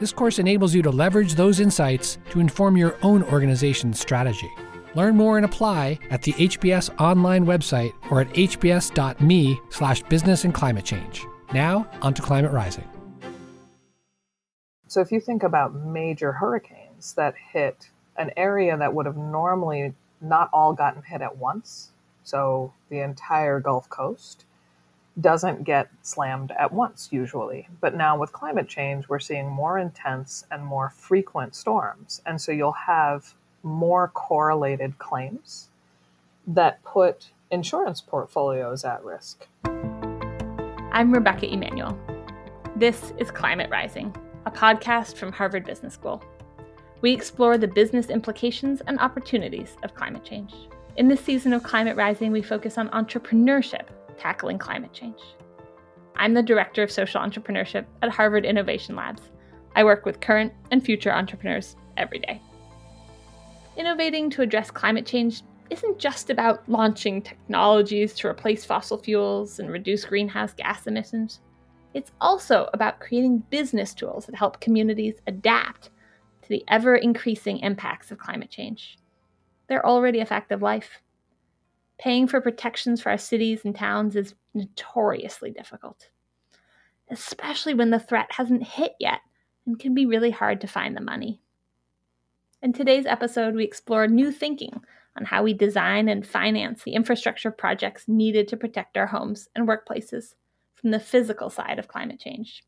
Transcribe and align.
This 0.00 0.14
course 0.14 0.38
enables 0.38 0.74
you 0.74 0.80
to 0.80 0.90
leverage 0.90 1.34
those 1.34 1.60
insights 1.60 2.16
to 2.30 2.40
inform 2.40 2.74
your 2.74 2.96
own 3.02 3.22
organization's 3.24 4.00
strategy. 4.00 4.50
Learn 4.94 5.14
more 5.14 5.36
and 5.36 5.44
apply 5.44 5.98
at 6.08 6.22
the 6.22 6.32
HBS 6.32 6.88
online 6.98 7.44
website 7.44 7.92
or 8.10 8.22
at 8.22 8.28
hbs.me 8.30 9.60
slash 9.68 10.02
business 10.04 10.44
and 10.44 10.54
climate 10.54 10.86
change. 10.86 11.22
Now, 11.52 11.86
onto 12.00 12.22
climate 12.22 12.50
rising. 12.50 12.88
So 14.86 15.02
if 15.02 15.12
you 15.12 15.20
think 15.20 15.42
about 15.42 15.74
major 15.74 16.32
hurricanes 16.32 17.12
that 17.12 17.34
hit 17.52 17.90
an 18.16 18.30
area 18.38 18.78
that 18.78 18.94
would 18.94 19.04
have 19.04 19.18
normally 19.18 19.92
not 20.22 20.48
all 20.50 20.72
gotten 20.72 21.02
hit 21.02 21.20
at 21.20 21.36
once, 21.36 21.90
so 22.24 22.72
the 22.88 23.00
entire 23.00 23.60
Gulf 23.60 23.90
Coast, 23.90 24.46
doesn't 25.18 25.64
get 25.64 25.88
slammed 26.02 26.52
at 26.52 26.72
once 26.72 27.08
usually. 27.10 27.68
But 27.80 27.94
now 27.94 28.18
with 28.18 28.32
climate 28.32 28.68
change, 28.68 29.08
we're 29.08 29.18
seeing 29.18 29.48
more 29.48 29.78
intense 29.78 30.44
and 30.50 30.64
more 30.64 30.90
frequent 30.90 31.54
storms. 31.54 32.22
And 32.26 32.40
so 32.40 32.52
you'll 32.52 32.72
have 32.72 33.34
more 33.62 34.08
correlated 34.08 34.98
claims 34.98 35.68
that 36.46 36.82
put 36.84 37.30
insurance 37.50 38.00
portfolios 38.00 38.84
at 38.84 39.04
risk. 39.04 39.46
I'm 40.92 41.12
Rebecca 41.12 41.52
Emanuel. 41.52 41.98
This 42.76 43.12
is 43.18 43.30
Climate 43.30 43.70
Rising, 43.70 44.14
a 44.46 44.50
podcast 44.50 45.16
from 45.16 45.32
Harvard 45.32 45.64
Business 45.64 45.94
School. 45.94 46.22
We 47.00 47.12
explore 47.12 47.58
the 47.58 47.68
business 47.68 48.10
implications 48.10 48.80
and 48.82 48.98
opportunities 48.98 49.76
of 49.82 49.94
climate 49.94 50.24
change. 50.24 50.54
In 50.96 51.08
this 51.08 51.20
season 51.20 51.52
of 51.52 51.62
Climate 51.62 51.96
Rising, 51.96 52.30
we 52.30 52.42
focus 52.42 52.76
on 52.76 52.88
entrepreneurship 52.90 53.86
tackling 54.20 54.58
climate 54.58 54.92
change. 54.92 55.18
I'm 56.14 56.34
the 56.34 56.42
Director 56.42 56.82
of 56.82 56.92
Social 56.92 57.20
Entrepreneurship 57.20 57.86
at 58.02 58.10
Harvard 58.10 58.44
Innovation 58.44 58.94
Labs. 58.94 59.22
I 59.74 59.82
work 59.82 60.04
with 60.04 60.20
current 60.20 60.52
and 60.70 60.84
future 60.84 61.10
entrepreneurs 61.10 61.74
every 61.96 62.18
day. 62.18 62.40
Innovating 63.76 64.28
to 64.30 64.42
address 64.42 64.70
climate 64.70 65.06
change 65.06 65.42
isn't 65.70 65.98
just 65.98 66.28
about 66.28 66.68
launching 66.68 67.22
technologies 67.22 68.12
to 68.14 68.28
replace 68.28 68.64
fossil 68.64 68.98
fuels 68.98 69.58
and 69.58 69.70
reduce 69.70 70.04
greenhouse 70.04 70.52
gas 70.52 70.86
emissions. 70.86 71.40
It's 71.94 72.12
also 72.20 72.68
about 72.74 73.00
creating 73.00 73.44
business 73.50 73.94
tools 73.94 74.26
that 74.26 74.34
help 74.34 74.60
communities 74.60 75.14
adapt 75.26 75.90
to 76.42 76.48
the 76.48 76.62
ever 76.68 76.96
increasing 76.96 77.60
impacts 77.60 78.10
of 78.10 78.18
climate 78.18 78.50
change. 78.50 78.98
They're 79.68 79.86
already 79.86 80.20
a 80.20 80.26
fact 80.26 80.52
of 80.52 80.60
life. 80.60 81.00
Paying 82.00 82.28
for 82.28 82.40
protections 82.40 83.02
for 83.02 83.10
our 83.10 83.18
cities 83.18 83.62
and 83.62 83.76
towns 83.76 84.16
is 84.16 84.34
notoriously 84.54 85.50
difficult, 85.50 86.08
especially 87.10 87.74
when 87.74 87.90
the 87.90 88.00
threat 88.00 88.28
hasn't 88.30 88.66
hit 88.66 88.94
yet 88.98 89.20
and 89.66 89.78
can 89.78 89.92
be 89.92 90.06
really 90.06 90.30
hard 90.30 90.62
to 90.62 90.66
find 90.66 90.96
the 90.96 91.02
money. 91.02 91.42
In 92.62 92.72
today's 92.72 93.04
episode, 93.04 93.54
we 93.54 93.64
explore 93.64 94.06
new 94.06 94.32
thinking 94.32 94.80
on 95.14 95.26
how 95.26 95.42
we 95.42 95.52
design 95.52 96.08
and 96.08 96.26
finance 96.26 96.84
the 96.84 96.94
infrastructure 96.94 97.50
projects 97.50 98.08
needed 98.08 98.48
to 98.48 98.56
protect 98.56 98.96
our 98.96 99.08
homes 99.08 99.50
and 99.54 99.68
workplaces 99.68 100.36
from 100.76 100.92
the 100.92 101.00
physical 101.00 101.50
side 101.50 101.78
of 101.78 101.88
climate 101.88 102.18
change. 102.18 102.64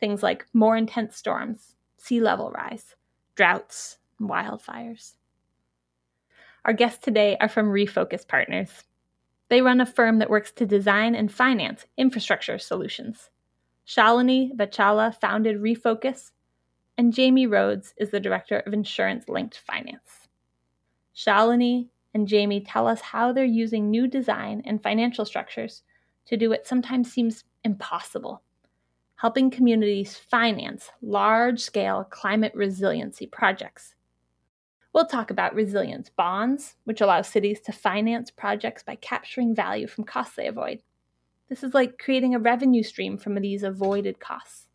Things 0.00 0.24
like 0.24 0.44
more 0.52 0.76
intense 0.76 1.16
storms, 1.16 1.76
sea 1.98 2.20
level 2.20 2.50
rise, 2.50 2.96
droughts, 3.36 3.98
and 4.18 4.28
wildfires. 4.28 5.12
Our 6.64 6.72
guests 6.72 7.02
today 7.02 7.36
are 7.40 7.48
from 7.48 7.72
Refocus 7.72 8.26
Partners. 8.26 8.84
They 9.48 9.62
run 9.62 9.80
a 9.80 9.86
firm 9.86 10.20
that 10.20 10.30
works 10.30 10.52
to 10.52 10.64
design 10.64 11.16
and 11.16 11.32
finance 11.32 11.86
infrastructure 11.96 12.56
solutions. 12.56 13.30
Shalini 13.84 14.54
Vajjhala 14.54 15.20
founded 15.20 15.56
Refocus, 15.56 16.30
and 16.96 17.12
Jamie 17.12 17.48
Rhodes 17.48 17.94
is 17.96 18.10
the 18.10 18.20
director 18.20 18.60
of 18.60 18.72
insurance 18.72 19.28
linked 19.28 19.58
finance. 19.58 20.28
Shalini 21.16 21.88
and 22.14 22.28
Jamie 22.28 22.60
tell 22.60 22.86
us 22.86 23.00
how 23.00 23.32
they're 23.32 23.44
using 23.44 23.90
new 23.90 24.06
design 24.06 24.62
and 24.64 24.80
financial 24.80 25.24
structures 25.24 25.82
to 26.26 26.36
do 26.36 26.48
what 26.48 26.64
sometimes 26.64 27.12
seems 27.12 27.42
impossible, 27.64 28.40
helping 29.16 29.50
communities 29.50 30.16
finance 30.16 30.90
large 31.02 31.58
scale 31.58 32.04
climate 32.04 32.52
resiliency 32.54 33.26
projects 33.26 33.96
We'll 34.92 35.06
talk 35.06 35.30
about 35.30 35.54
resilience 35.54 36.10
bonds, 36.10 36.76
which 36.84 37.00
allow 37.00 37.22
cities 37.22 37.60
to 37.62 37.72
finance 37.72 38.30
projects 38.30 38.82
by 38.82 38.96
capturing 38.96 39.54
value 39.54 39.86
from 39.86 40.04
costs 40.04 40.36
they 40.36 40.46
avoid. 40.46 40.82
This 41.48 41.62
is 41.62 41.74
like 41.74 41.98
creating 41.98 42.34
a 42.34 42.38
revenue 42.38 42.82
stream 42.82 43.16
from 43.16 43.34
these 43.34 43.62
avoided 43.62 44.20
costs. 44.20 44.68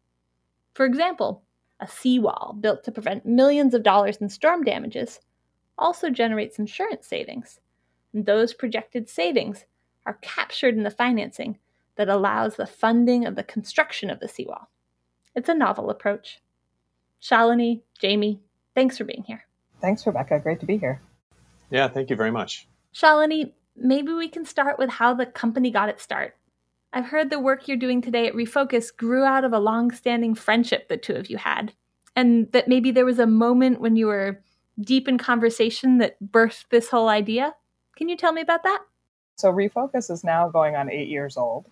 For 0.74 0.86
example, 0.86 1.44
a 1.80 1.88
seawall 1.88 2.56
built 2.60 2.84
to 2.84 2.92
prevent 2.92 3.26
millions 3.26 3.74
of 3.74 3.84
dollars 3.84 4.18
in 4.18 4.30
storm 4.30 4.64
damages 4.64 5.20
also 5.78 6.10
generates 6.10 6.60
insurance 6.60 7.08
savings. 7.08 7.60
And 8.14 8.26
those 8.26 8.54
projected 8.54 9.10
savings 9.10 9.66
are 10.06 10.18
captured 10.22 10.76
in 10.76 10.84
the 10.84 10.90
financing 10.90 11.60
that 11.96 12.10
allows 12.10 12.56
the 12.56 12.66
funding 12.66 13.26
of 13.26 13.36
the 13.36 13.44
construction 13.44 14.10
of 14.10 14.20
the 14.20 14.28
seawall. 14.28 14.70
It's 15.36 15.50
a 15.50 15.54
novel 15.54 15.90
approach. 15.90 16.42
Shalini, 17.22 17.82
Jamie, 18.00 18.42
thanks 18.74 18.98
for 18.98 19.04
being 19.04 19.24
here. 19.24 19.47
Thanks, 19.82 20.06
Rebecca. 20.06 20.40
Great 20.40 20.60
to 20.60 20.66
be 20.66 20.78
here. 20.78 21.02
Yeah, 21.70 21.88
thank 21.88 22.10
you 22.10 22.16
very 22.16 22.32
much. 22.32 22.68
Shalini, 22.94 23.52
maybe 23.76 24.14
we 24.14 24.30
can 24.30 24.46
start 24.46 24.80
with 24.80 24.90
how 24.90 25.14
the 25.14 25.26
company 25.26 25.72
got 25.72 25.90
its 25.90 26.04
start. 26.04 26.36
I've 26.94 27.06
heard 27.06 27.30
the 27.30 27.40
work 27.40 27.68
you're 27.68 27.78
doing 27.78 28.02
today 28.02 28.28
at 28.28 28.34
Refocus 28.34 28.96
grew 28.96 29.24
out 29.24 29.44
of 29.44 29.54
a 29.54 29.60
long 29.60 29.92
standing 29.92 30.34
friendship 30.34 30.88
the 30.88 30.98
two 30.98 31.14
of 31.14 31.30
you 31.30 31.38
had, 31.38 31.74
and 32.16 32.52
that 32.54 32.68
maybe 32.68 32.92
there 32.92 33.06
was 33.06 33.20
a 33.20 33.28
moment 33.28 33.82
when 33.82 33.96
you 33.96 34.08
were 34.08 34.42
deep 34.80 35.08
in 35.08 35.18
conversation 35.18 35.98
that 35.98 36.18
birthed 36.24 36.66
this 36.70 36.90
whole 36.90 37.10
idea. 37.10 37.54
Can 37.96 38.10
you 38.10 38.16
tell 38.16 38.32
me 38.32 38.42
about 38.42 38.64
that? 38.64 38.80
So, 39.36 39.52
Refocus 39.52 40.10
is 40.10 40.24
now 40.24 40.50
going 40.50 40.76
on 40.76 40.90
eight 40.90 41.10
years 41.10 41.38
old. 41.38 41.68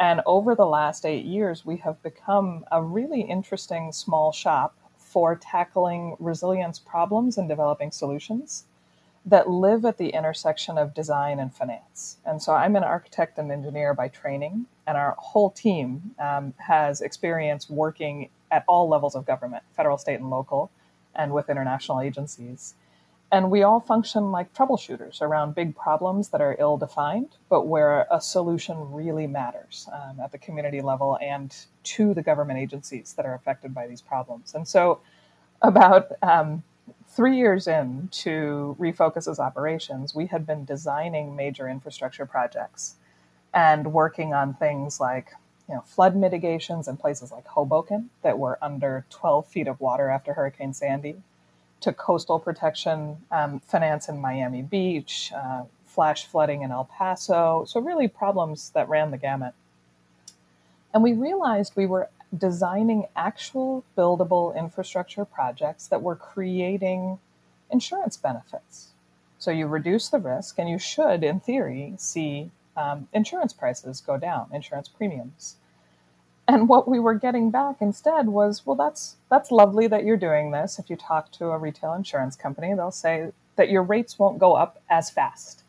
And 0.00 0.20
over 0.26 0.54
the 0.56 0.66
last 0.66 1.04
eight 1.04 1.24
years, 1.24 1.64
we 1.64 1.76
have 1.78 2.02
become 2.02 2.64
a 2.72 2.82
really 2.82 3.20
interesting 3.20 3.92
small 3.92 4.32
shop 4.32 4.76
for 5.12 5.36
tackling 5.36 6.16
resilience 6.18 6.78
problems 6.78 7.36
and 7.36 7.46
developing 7.46 7.90
solutions 7.90 8.64
that 9.26 9.48
live 9.48 9.84
at 9.84 9.98
the 9.98 10.08
intersection 10.08 10.78
of 10.78 10.94
design 10.94 11.38
and 11.38 11.54
finance. 11.54 12.16
And 12.24 12.42
so 12.42 12.54
I'm 12.54 12.74
an 12.76 12.82
architect 12.82 13.38
and 13.38 13.52
engineer 13.52 13.92
by 13.92 14.08
training, 14.08 14.66
and 14.86 14.96
our 14.96 15.14
whole 15.18 15.50
team 15.50 16.14
um, 16.18 16.54
has 16.56 17.02
experience 17.02 17.68
working 17.68 18.30
at 18.50 18.64
all 18.66 18.88
levels 18.88 19.14
of 19.14 19.26
government 19.26 19.62
federal, 19.76 19.98
state, 19.98 20.18
and 20.18 20.30
local, 20.30 20.70
and 21.14 21.32
with 21.32 21.50
international 21.50 22.00
agencies. 22.00 22.74
And 23.32 23.50
we 23.50 23.62
all 23.62 23.80
function 23.80 24.30
like 24.30 24.52
troubleshooters 24.52 25.22
around 25.22 25.54
big 25.54 25.74
problems 25.74 26.28
that 26.28 26.42
are 26.42 26.54
ill 26.58 26.76
defined, 26.76 27.30
but 27.48 27.66
where 27.66 28.06
a 28.10 28.20
solution 28.20 28.92
really 28.92 29.26
matters 29.26 29.88
um, 29.90 30.20
at 30.20 30.32
the 30.32 30.38
community 30.38 30.82
level 30.82 31.18
and 31.22 31.56
to 31.84 32.12
the 32.12 32.22
government 32.22 32.58
agencies 32.58 33.14
that 33.14 33.24
are 33.24 33.32
affected 33.32 33.72
by 33.72 33.86
these 33.86 34.02
problems. 34.02 34.54
And 34.54 34.68
so, 34.68 35.00
about 35.62 36.12
um, 36.22 36.62
three 37.08 37.38
years 37.38 37.66
in 37.66 38.10
into 38.12 38.76
Refocus's 38.78 39.38
operations, 39.38 40.14
we 40.14 40.26
had 40.26 40.46
been 40.46 40.66
designing 40.66 41.34
major 41.34 41.68
infrastructure 41.68 42.26
projects 42.26 42.96
and 43.54 43.94
working 43.94 44.34
on 44.34 44.52
things 44.54 45.00
like 45.00 45.32
you 45.68 45.74
know, 45.74 45.80
flood 45.82 46.14
mitigations 46.14 46.86
in 46.86 46.98
places 46.98 47.32
like 47.32 47.46
Hoboken 47.46 48.10
that 48.22 48.38
were 48.38 48.58
under 48.60 49.06
12 49.08 49.46
feet 49.46 49.68
of 49.68 49.80
water 49.80 50.10
after 50.10 50.34
Hurricane 50.34 50.74
Sandy 50.74 51.22
to 51.82 51.92
coastal 51.92 52.38
protection 52.38 53.18
um, 53.30 53.60
finance 53.60 54.08
in 54.08 54.20
Miami 54.20 54.62
Beach, 54.62 55.32
uh, 55.34 55.64
flash 55.84 56.26
flooding 56.26 56.62
in 56.62 56.70
El 56.70 56.84
Paso. 56.84 57.64
So, 57.66 57.80
really, 57.80 58.08
problems 58.08 58.70
that 58.70 58.88
ran 58.88 59.10
the 59.10 59.18
gamut. 59.18 59.54
And 60.94 61.02
we 61.02 61.12
realized 61.12 61.72
we 61.76 61.86
were 61.86 62.08
designing 62.36 63.06
actual 63.14 63.84
buildable 63.96 64.56
infrastructure 64.56 65.24
projects 65.24 65.86
that 65.88 66.02
were 66.02 66.16
creating 66.16 67.18
insurance 67.70 68.16
benefits. 68.16 68.88
So, 69.38 69.50
you 69.50 69.66
reduce 69.66 70.08
the 70.08 70.18
risk, 70.18 70.58
and 70.58 70.68
you 70.68 70.78
should, 70.78 71.22
in 71.22 71.40
theory, 71.40 71.94
see 71.98 72.50
um, 72.76 73.08
insurance 73.12 73.52
prices 73.52 74.00
go 74.00 74.16
down, 74.16 74.48
insurance 74.52 74.88
premiums. 74.88 75.56
And 76.52 76.68
what 76.68 76.86
we 76.86 77.00
were 77.00 77.14
getting 77.14 77.50
back 77.50 77.76
instead 77.80 78.28
was, 78.28 78.66
well, 78.66 78.76
that's 78.76 79.16
that's 79.30 79.50
lovely 79.50 79.86
that 79.86 80.04
you're 80.04 80.18
doing 80.18 80.50
this. 80.50 80.78
If 80.78 80.90
you 80.90 80.96
talk 80.96 81.32
to 81.32 81.46
a 81.46 81.56
retail 81.56 81.94
insurance 81.94 82.36
company, 82.36 82.74
they'll 82.74 82.90
say 82.90 83.32
that 83.56 83.70
your 83.70 83.82
rates 83.82 84.18
won't 84.18 84.38
go 84.38 84.52
up 84.52 84.78
as 84.90 85.08
fast. 85.08 85.62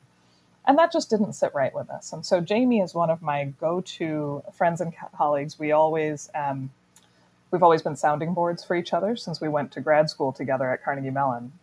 And 0.67 0.77
that 0.77 0.91
just 0.91 1.09
didn't 1.09 1.33
sit 1.33 1.53
right 1.53 1.73
with 1.73 1.89
us. 1.89 2.11
And 2.11 2.25
so 2.25 2.41
Jamie 2.41 2.81
is 2.81 2.93
one 2.93 3.09
of 3.09 3.21
my 3.21 3.45
go-to 3.61 4.43
friends 4.53 4.81
and 4.81 4.93
colleagues. 5.15 5.57
We 5.57 5.71
always 5.71 6.29
um, 6.35 6.71
we've 7.49 7.63
always 7.63 7.81
been 7.81 7.95
sounding 7.95 8.33
boards 8.33 8.61
for 8.65 8.75
each 8.75 8.91
other 8.91 9.15
since 9.15 9.39
we 9.39 9.47
went 9.47 9.71
to 9.73 9.81
grad 9.81 10.09
school 10.09 10.33
together 10.33 10.69
at 10.69 10.83
Carnegie 10.83 11.11
Mellon. 11.11 11.53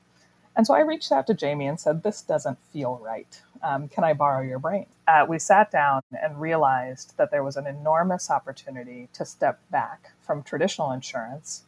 And 0.57 0.67
so 0.67 0.73
I 0.73 0.81
reached 0.81 1.13
out 1.13 1.27
to 1.27 1.35
Jamie 1.35 1.67
and 1.67 1.79
said, 1.79 2.03
This 2.05 2.23
doesn't 2.23 2.59
feel 2.73 2.99
right. 3.05 3.43
Um, 3.63 3.89
can 3.89 4.05
I 4.05 4.15
borrow 4.15 4.43
your 4.43 4.59
brain? 4.59 4.87
Uh, 5.07 5.27
we 5.29 5.39
sat 5.39 5.71
down 5.71 6.03
and 6.23 6.41
realized 6.41 7.17
that 7.19 7.31
there 7.31 7.45
was 7.45 7.57
an 7.57 7.67
enormous 7.67 8.31
opportunity 8.31 9.09
to 9.13 9.25
step 9.25 9.61
back 9.71 10.13
from 10.21 10.43
traditional 10.43 10.93
insurance 10.93 11.65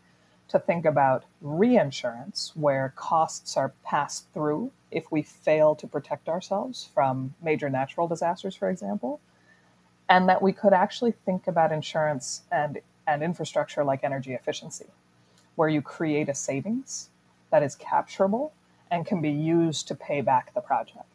to 0.48 0.58
think 0.58 0.84
about 0.84 1.24
reinsurance, 1.40 2.52
where 2.54 2.92
costs 2.94 3.56
are 3.56 3.72
passed 3.84 4.26
through 4.34 4.70
if 4.90 5.10
we 5.10 5.22
fail 5.22 5.74
to 5.74 5.86
protect 5.86 6.28
ourselves 6.28 6.88
from 6.94 7.34
major 7.42 7.70
natural 7.70 8.06
disasters, 8.06 8.54
for 8.54 8.68
example, 8.68 9.20
and 10.08 10.28
that 10.28 10.42
we 10.42 10.52
could 10.52 10.74
actually 10.74 11.12
think 11.12 11.46
about 11.46 11.72
insurance 11.72 12.42
and, 12.52 12.80
and 13.06 13.22
infrastructure 13.22 13.82
like 13.82 14.04
energy 14.04 14.34
efficiency, 14.34 14.86
where 15.56 15.70
you 15.70 15.80
create 15.80 16.28
a 16.28 16.34
savings 16.34 17.08
that 17.50 17.62
is 17.62 17.74
capturable 17.74 18.52
and 18.90 19.06
can 19.06 19.22
be 19.22 19.30
used 19.30 19.88
to 19.88 19.94
pay 19.94 20.20
back 20.20 20.52
the 20.54 20.60
project. 20.60 21.11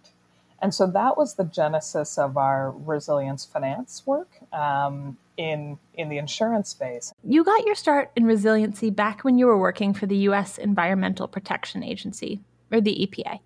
And 0.61 0.73
so 0.73 0.87
that 0.87 1.17
was 1.17 1.35
the 1.35 1.43
genesis 1.43 2.17
of 2.17 2.35
our 2.37 2.71
resilience 2.71 3.45
finance 3.45 4.03
work 4.05 4.29
um, 4.51 5.17
in 5.37 5.77
in 5.93 6.09
the 6.09 6.17
insurance 6.17 6.69
space. 6.69 7.13
You 7.23 7.43
got 7.43 7.65
your 7.65 7.75
start 7.75 8.11
in 8.15 8.25
resiliency 8.25 8.89
back 8.89 9.23
when 9.23 9.37
you 9.37 9.45
were 9.45 9.59
working 9.59 9.93
for 9.93 10.07
the 10.07 10.17
U.S. 10.29 10.57
Environmental 10.57 11.27
Protection 11.27 11.83
Agency, 11.83 12.41
or 12.71 12.81
the 12.81 13.07
EPA. 13.07 13.39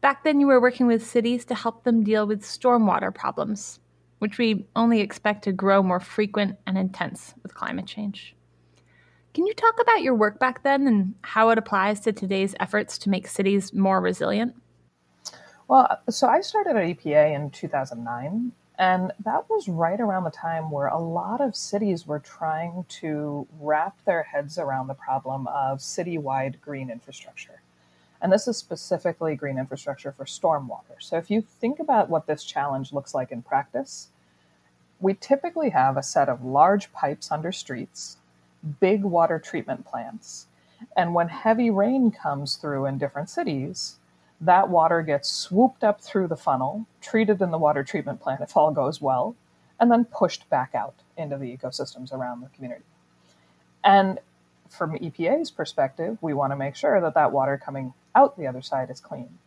Back 0.00 0.24
then, 0.24 0.40
you 0.40 0.46
were 0.46 0.60
working 0.60 0.86
with 0.86 1.06
cities 1.06 1.44
to 1.46 1.54
help 1.54 1.84
them 1.84 2.04
deal 2.04 2.26
with 2.26 2.42
stormwater 2.42 3.14
problems, 3.14 3.80
which 4.18 4.38
we 4.38 4.66
only 4.76 5.00
expect 5.00 5.44
to 5.44 5.52
grow 5.52 5.82
more 5.82 6.00
frequent 6.00 6.58
and 6.66 6.76
intense 6.78 7.34
with 7.42 7.54
climate 7.54 7.86
change. 7.86 8.34
Can 9.32 9.46
you 9.46 9.54
talk 9.54 9.80
about 9.80 10.02
your 10.02 10.14
work 10.14 10.38
back 10.38 10.62
then 10.62 10.86
and 10.86 11.14
how 11.22 11.50
it 11.50 11.58
applies 11.58 12.00
to 12.00 12.12
today's 12.12 12.54
efforts 12.58 12.98
to 12.98 13.10
make 13.10 13.28
cities 13.28 13.72
more 13.72 14.00
resilient? 14.00 14.54
Well, 15.70 16.00
so 16.08 16.26
I 16.26 16.40
started 16.40 16.74
at 16.74 16.82
EPA 16.82 17.32
in 17.32 17.50
2009, 17.50 18.50
and 18.76 19.12
that 19.24 19.48
was 19.48 19.68
right 19.68 20.00
around 20.00 20.24
the 20.24 20.30
time 20.32 20.72
where 20.72 20.88
a 20.88 20.98
lot 20.98 21.40
of 21.40 21.54
cities 21.54 22.08
were 22.08 22.18
trying 22.18 22.86
to 22.88 23.46
wrap 23.60 23.96
their 24.04 24.24
heads 24.24 24.58
around 24.58 24.88
the 24.88 24.94
problem 24.94 25.46
of 25.46 25.78
citywide 25.78 26.60
green 26.60 26.90
infrastructure. 26.90 27.62
And 28.20 28.32
this 28.32 28.48
is 28.48 28.56
specifically 28.56 29.36
green 29.36 29.60
infrastructure 29.60 30.10
for 30.10 30.24
stormwater. 30.24 30.98
So 30.98 31.18
if 31.18 31.30
you 31.30 31.40
think 31.40 31.78
about 31.78 32.10
what 32.10 32.26
this 32.26 32.42
challenge 32.42 32.92
looks 32.92 33.14
like 33.14 33.30
in 33.30 33.40
practice, 33.40 34.08
we 34.98 35.14
typically 35.14 35.70
have 35.70 35.96
a 35.96 36.02
set 36.02 36.28
of 36.28 36.44
large 36.44 36.92
pipes 36.92 37.30
under 37.30 37.52
streets 37.52 38.16
big 38.80 39.04
water 39.04 39.38
treatment 39.38 39.86
plants. 39.86 40.48
And 40.96 41.14
when 41.14 41.28
heavy 41.28 41.70
rain 41.70 42.10
comes 42.10 42.56
through 42.56 42.86
in 42.86 42.98
different 42.98 43.30
cities, 43.30 43.99
that 44.40 44.68
water 44.68 45.02
gets 45.02 45.30
swooped 45.30 45.84
up 45.84 46.00
through 46.00 46.28
the 46.28 46.36
funnel, 46.36 46.86
treated 47.00 47.42
in 47.42 47.50
the 47.50 47.58
water 47.58 47.84
treatment 47.84 48.20
plant 48.20 48.40
if 48.40 48.56
all 48.56 48.72
goes 48.72 49.00
well, 49.00 49.36
and 49.78 49.90
then 49.90 50.04
pushed 50.06 50.48
back 50.48 50.74
out 50.74 50.94
into 51.16 51.36
the 51.36 51.56
ecosystems 51.56 52.12
around 52.12 52.40
the 52.40 52.48
community. 52.48 52.84
And 53.84 54.18
from 54.68 54.96
EPA's 54.98 55.50
perspective, 55.50 56.18
we 56.20 56.32
want 56.32 56.52
to 56.52 56.56
make 56.56 56.74
sure 56.74 57.00
that 57.00 57.14
that 57.14 57.32
water 57.32 57.60
coming 57.62 57.92
out 58.14 58.38
the 58.38 58.46
other 58.46 58.62
side 58.62 58.90
is 58.90 59.00
clean. 59.00 59.38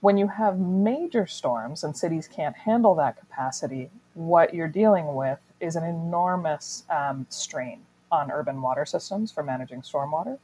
When 0.00 0.16
you 0.16 0.28
have 0.28 0.58
major 0.58 1.26
storms 1.26 1.84
and 1.84 1.96
cities 1.96 2.28
can't 2.28 2.56
handle 2.56 2.94
that 2.96 3.18
capacity, 3.18 3.90
what 4.14 4.54
you're 4.54 4.68
dealing 4.68 5.14
with 5.14 5.38
is 5.60 5.76
an 5.76 5.84
enormous 5.84 6.84
um, 6.90 7.26
strain 7.28 7.80
on 8.10 8.30
urban 8.30 8.60
water 8.60 8.84
systems 8.84 9.30
for 9.30 9.42
managing 9.42 9.82
stormwater. 9.82 10.38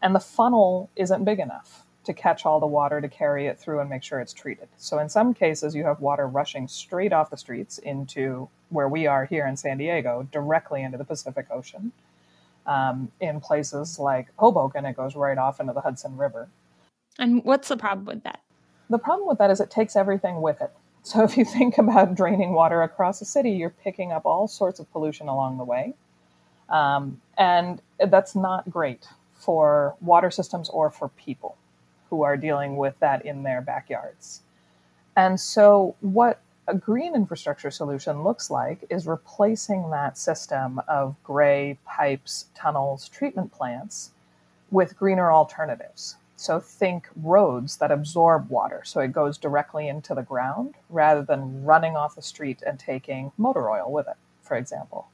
And 0.00 0.14
the 0.14 0.20
funnel 0.20 0.88
isn't 0.96 1.24
big 1.24 1.40
enough 1.40 1.84
to 2.04 2.12
catch 2.12 2.44
all 2.44 2.58
the 2.58 2.66
water 2.66 3.00
to 3.00 3.08
carry 3.08 3.46
it 3.46 3.58
through 3.58 3.80
and 3.80 3.88
make 3.88 4.02
sure 4.02 4.20
it's 4.20 4.32
treated. 4.32 4.68
So 4.76 4.98
in 4.98 5.08
some 5.08 5.34
cases, 5.34 5.74
you 5.74 5.84
have 5.84 6.00
water 6.00 6.26
rushing 6.26 6.66
straight 6.66 7.12
off 7.12 7.30
the 7.30 7.36
streets 7.36 7.78
into 7.78 8.48
where 8.70 8.88
we 8.88 9.06
are 9.06 9.24
here 9.24 9.46
in 9.46 9.56
San 9.56 9.78
Diego, 9.78 10.26
directly 10.32 10.82
into 10.82 10.98
the 10.98 11.04
Pacific 11.04 11.46
Ocean. 11.50 11.92
Um, 12.64 13.10
in 13.20 13.40
places 13.40 13.98
like 13.98 14.28
Hoboken, 14.36 14.84
it 14.84 14.96
goes 14.96 15.16
right 15.16 15.38
off 15.38 15.58
into 15.60 15.72
the 15.72 15.80
Hudson 15.80 16.16
River. 16.16 16.48
And 17.18 17.44
what's 17.44 17.68
the 17.68 17.76
problem 17.76 18.06
with 18.06 18.22
that? 18.24 18.40
The 18.88 18.98
problem 18.98 19.28
with 19.28 19.38
that 19.38 19.50
is 19.50 19.60
it 19.60 19.70
takes 19.70 19.96
everything 19.96 20.40
with 20.40 20.60
it. 20.60 20.70
So 21.04 21.24
if 21.24 21.36
you 21.36 21.44
think 21.44 21.78
about 21.78 22.14
draining 22.14 22.52
water 22.52 22.82
across 22.82 23.20
a 23.20 23.24
city, 23.24 23.50
you're 23.50 23.70
picking 23.70 24.12
up 24.12 24.24
all 24.24 24.46
sorts 24.46 24.78
of 24.78 24.90
pollution 24.92 25.26
along 25.26 25.58
the 25.58 25.64
way. 25.64 25.94
Um, 26.68 27.20
and 27.36 27.82
that's 27.98 28.36
not 28.36 28.70
great 28.70 29.08
for 29.34 29.96
water 30.00 30.30
systems 30.30 30.68
or 30.68 30.90
for 30.90 31.08
people 31.08 31.56
who 32.12 32.24
are 32.24 32.36
dealing 32.36 32.76
with 32.76 32.94
that 32.98 33.24
in 33.24 33.42
their 33.42 33.62
backyards. 33.62 34.42
And 35.16 35.40
so, 35.40 35.96
what 36.02 36.42
a 36.68 36.74
green 36.74 37.14
infrastructure 37.14 37.70
solution 37.70 38.22
looks 38.22 38.50
like 38.50 38.84
is 38.90 39.06
replacing 39.06 39.88
that 39.88 40.18
system 40.18 40.78
of 40.86 41.16
gray 41.24 41.78
pipes, 41.86 42.48
tunnels, 42.54 43.08
treatment 43.08 43.50
plants 43.50 44.10
with 44.70 44.94
greener 44.94 45.32
alternatives. 45.32 46.16
So, 46.36 46.60
think 46.60 47.08
roads 47.16 47.78
that 47.78 47.90
absorb 47.90 48.50
water 48.50 48.82
so 48.84 49.00
it 49.00 49.12
goes 49.12 49.38
directly 49.38 49.88
into 49.88 50.14
the 50.14 50.22
ground 50.22 50.74
rather 50.90 51.22
than 51.22 51.64
running 51.64 51.96
off 51.96 52.14
the 52.14 52.20
street 52.20 52.62
and 52.66 52.78
taking 52.78 53.32
motor 53.38 53.70
oil 53.70 53.90
with 53.90 54.06
it, 54.06 54.18
for 54.42 54.58
example. 54.58 55.08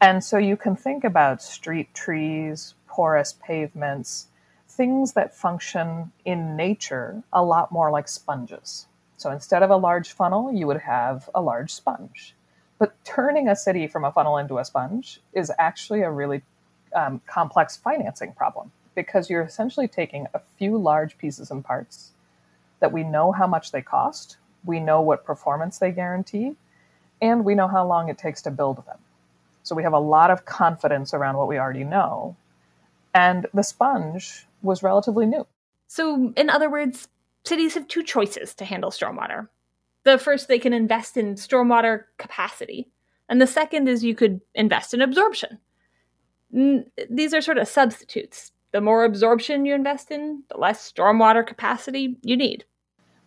And 0.00 0.22
so 0.22 0.38
you 0.38 0.56
can 0.56 0.76
think 0.76 1.02
about 1.02 1.42
street 1.42 1.92
trees, 1.92 2.74
porous 2.86 3.32
pavements, 3.42 4.28
things 4.68 5.12
that 5.12 5.34
function 5.34 6.12
in 6.24 6.56
nature 6.56 7.22
a 7.32 7.42
lot 7.42 7.72
more 7.72 7.90
like 7.90 8.08
sponges. 8.08 8.86
So 9.16 9.30
instead 9.30 9.62
of 9.62 9.70
a 9.70 9.76
large 9.76 10.12
funnel, 10.12 10.52
you 10.52 10.66
would 10.66 10.80
have 10.80 11.28
a 11.34 11.40
large 11.40 11.72
sponge. 11.72 12.34
But 12.78 12.94
turning 13.04 13.48
a 13.48 13.56
city 13.56 13.88
from 13.88 14.04
a 14.04 14.12
funnel 14.12 14.36
into 14.36 14.58
a 14.58 14.64
sponge 14.64 15.20
is 15.32 15.50
actually 15.58 16.02
a 16.02 16.10
really 16.10 16.42
um, 16.94 17.20
complex 17.26 17.76
financing 17.76 18.32
problem 18.32 18.70
because 18.94 19.30
you're 19.30 19.42
essentially 19.42 19.88
taking 19.88 20.26
a 20.34 20.40
few 20.58 20.76
large 20.76 21.18
pieces 21.18 21.50
and 21.50 21.64
parts 21.64 22.12
that 22.80 22.92
we 22.92 23.02
know 23.02 23.32
how 23.32 23.46
much 23.46 23.72
they 23.72 23.82
cost, 23.82 24.36
we 24.64 24.80
know 24.80 25.00
what 25.00 25.24
performance 25.24 25.78
they 25.78 25.90
guarantee, 25.90 26.56
and 27.20 27.44
we 27.44 27.54
know 27.54 27.68
how 27.68 27.86
long 27.86 28.08
it 28.08 28.18
takes 28.18 28.42
to 28.42 28.50
build 28.50 28.84
them. 28.86 28.98
So 29.62 29.74
we 29.74 29.82
have 29.82 29.92
a 29.92 29.98
lot 29.98 30.30
of 30.30 30.44
confidence 30.44 31.12
around 31.12 31.36
what 31.36 31.48
we 31.48 31.58
already 31.58 31.84
know. 31.84 32.36
And 33.14 33.46
the 33.52 33.62
sponge 33.62 34.47
was 34.62 34.82
relatively 34.82 35.26
new. 35.26 35.46
So, 35.86 36.32
in 36.36 36.50
other 36.50 36.70
words, 36.70 37.08
cities 37.44 37.74
have 37.74 37.88
two 37.88 38.02
choices 38.02 38.54
to 38.56 38.64
handle 38.64 38.90
stormwater. 38.90 39.48
The 40.04 40.18
first, 40.18 40.48
they 40.48 40.58
can 40.58 40.72
invest 40.72 41.16
in 41.16 41.34
stormwater 41.34 42.04
capacity. 42.18 42.88
And 43.28 43.40
the 43.40 43.46
second 43.46 43.88
is 43.88 44.04
you 44.04 44.14
could 44.14 44.40
invest 44.54 44.94
in 44.94 45.00
absorption. 45.00 45.58
These 46.50 47.34
are 47.34 47.40
sort 47.40 47.58
of 47.58 47.68
substitutes. 47.68 48.52
The 48.72 48.80
more 48.80 49.04
absorption 49.04 49.64
you 49.64 49.74
invest 49.74 50.10
in, 50.10 50.42
the 50.50 50.58
less 50.58 50.92
stormwater 50.92 51.46
capacity 51.46 52.16
you 52.22 52.36
need. 52.36 52.64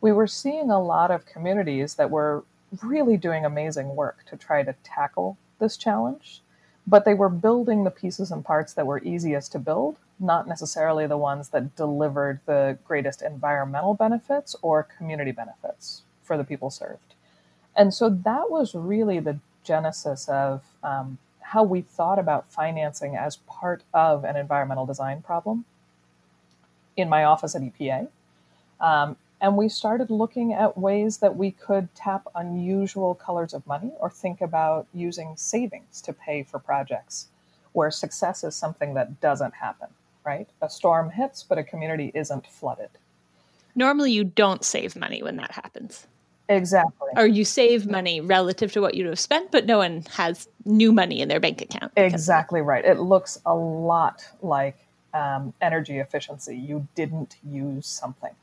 We 0.01 0.11
were 0.11 0.27
seeing 0.27 0.71
a 0.71 0.81
lot 0.81 1.11
of 1.11 1.25
communities 1.25 1.95
that 1.95 2.09
were 2.09 2.43
really 2.83 3.17
doing 3.17 3.45
amazing 3.45 3.95
work 3.95 4.25
to 4.27 4.37
try 4.37 4.63
to 4.63 4.73
tackle 4.83 5.37
this 5.59 5.77
challenge, 5.77 6.41
but 6.87 7.05
they 7.05 7.13
were 7.13 7.29
building 7.29 7.83
the 7.83 7.91
pieces 7.91 8.31
and 8.31 8.43
parts 8.43 8.73
that 8.73 8.85
were 8.87 9.01
easiest 9.03 9.51
to 9.51 9.59
build, 9.59 9.97
not 10.19 10.47
necessarily 10.47 11.07
the 11.07 11.17
ones 11.17 11.49
that 11.49 11.75
delivered 11.75 12.39
the 12.45 12.77
greatest 12.85 13.21
environmental 13.21 13.93
benefits 13.93 14.55
or 14.61 14.83
community 14.83 15.31
benefits 15.31 16.01
for 16.23 16.37
the 16.37 16.43
people 16.43 16.69
served. 16.69 17.15
And 17.75 17.93
so 17.93 18.09
that 18.09 18.49
was 18.49 18.75
really 18.75 19.19
the 19.19 19.39
genesis 19.63 20.27
of 20.27 20.63
um, 20.83 21.17
how 21.41 21.63
we 21.63 21.81
thought 21.81 22.19
about 22.19 22.51
financing 22.51 23.15
as 23.15 23.37
part 23.37 23.83
of 23.93 24.23
an 24.23 24.35
environmental 24.35 24.85
design 24.85 25.21
problem 25.21 25.65
in 26.97 27.09
my 27.09 27.23
office 27.23 27.55
at 27.55 27.61
EPA. 27.61 28.07
Um, 28.79 29.17
and 29.41 29.57
we 29.57 29.67
started 29.67 30.11
looking 30.11 30.53
at 30.53 30.77
ways 30.77 31.17
that 31.17 31.35
we 31.35 31.51
could 31.51 31.93
tap 31.95 32.27
unusual 32.35 33.15
colors 33.15 33.53
of 33.53 33.65
money 33.65 33.91
or 33.99 34.09
think 34.09 34.39
about 34.39 34.85
using 34.93 35.35
savings 35.35 35.99
to 36.03 36.13
pay 36.13 36.43
for 36.43 36.59
projects 36.59 37.27
where 37.73 37.89
success 37.89 38.43
is 38.43 38.55
something 38.55 38.93
that 38.93 39.19
doesn't 39.19 39.55
happen, 39.55 39.87
right? 40.23 40.47
A 40.61 40.69
storm 40.69 41.09
hits, 41.09 41.43
but 41.43 41.57
a 41.57 41.63
community 41.63 42.11
isn't 42.13 42.45
flooded. 42.45 42.89
Normally, 43.73 44.11
you 44.11 44.25
don't 44.25 44.63
save 44.63 44.95
money 44.95 45.23
when 45.23 45.37
that 45.37 45.51
happens. 45.51 46.05
Exactly. 46.49 47.09
Or 47.15 47.25
you 47.25 47.45
save 47.45 47.87
money 47.87 48.19
relative 48.19 48.73
to 48.73 48.81
what 48.81 48.93
you'd 48.93 49.07
have 49.07 49.19
spent, 49.19 49.51
but 49.51 49.65
no 49.65 49.77
one 49.77 50.03
has 50.11 50.49
new 50.65 50.91
money 50.91 51.21
in 51.21 51.29
their 51.29 51.39
bank 51.39 51.61
account. 51.61 51.93
Exactly 51.95 52.61
right. 52.61 52.83
It 52.83 52.99
looks 52.99 53.39
a 53.45 53.55
lot 53.55 54.21
like 54.41 54.77
um, 55.13 55.53
energy 55.61 55.99
efficiency. 55.99 56.57
You 56.57 56.87
didn't 56.93 57.37
use 57.49 57.87
something. 57.87 58.35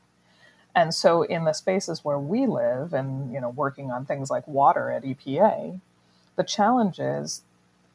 And 0.79 0.95
so 0.95 1.23
in 1.23 1.43
the 1.43 1.51
spaces 1.51 2.05
where 2.05 2.17
we 2.17 2.47
live 2.47 2.93
and 2.93 3.33
you 3.33 3.41
know 3.41 3.49
working 3.49 3.91
on 3.91 4.05
things 4.05 4.29
like 4.29 4.47
water 4.47 4.89
at 4.91 5.03
EPA, 5.03 5.81
the 6.37 6.43
challenge 6.45 6.99
is 6.99 7.41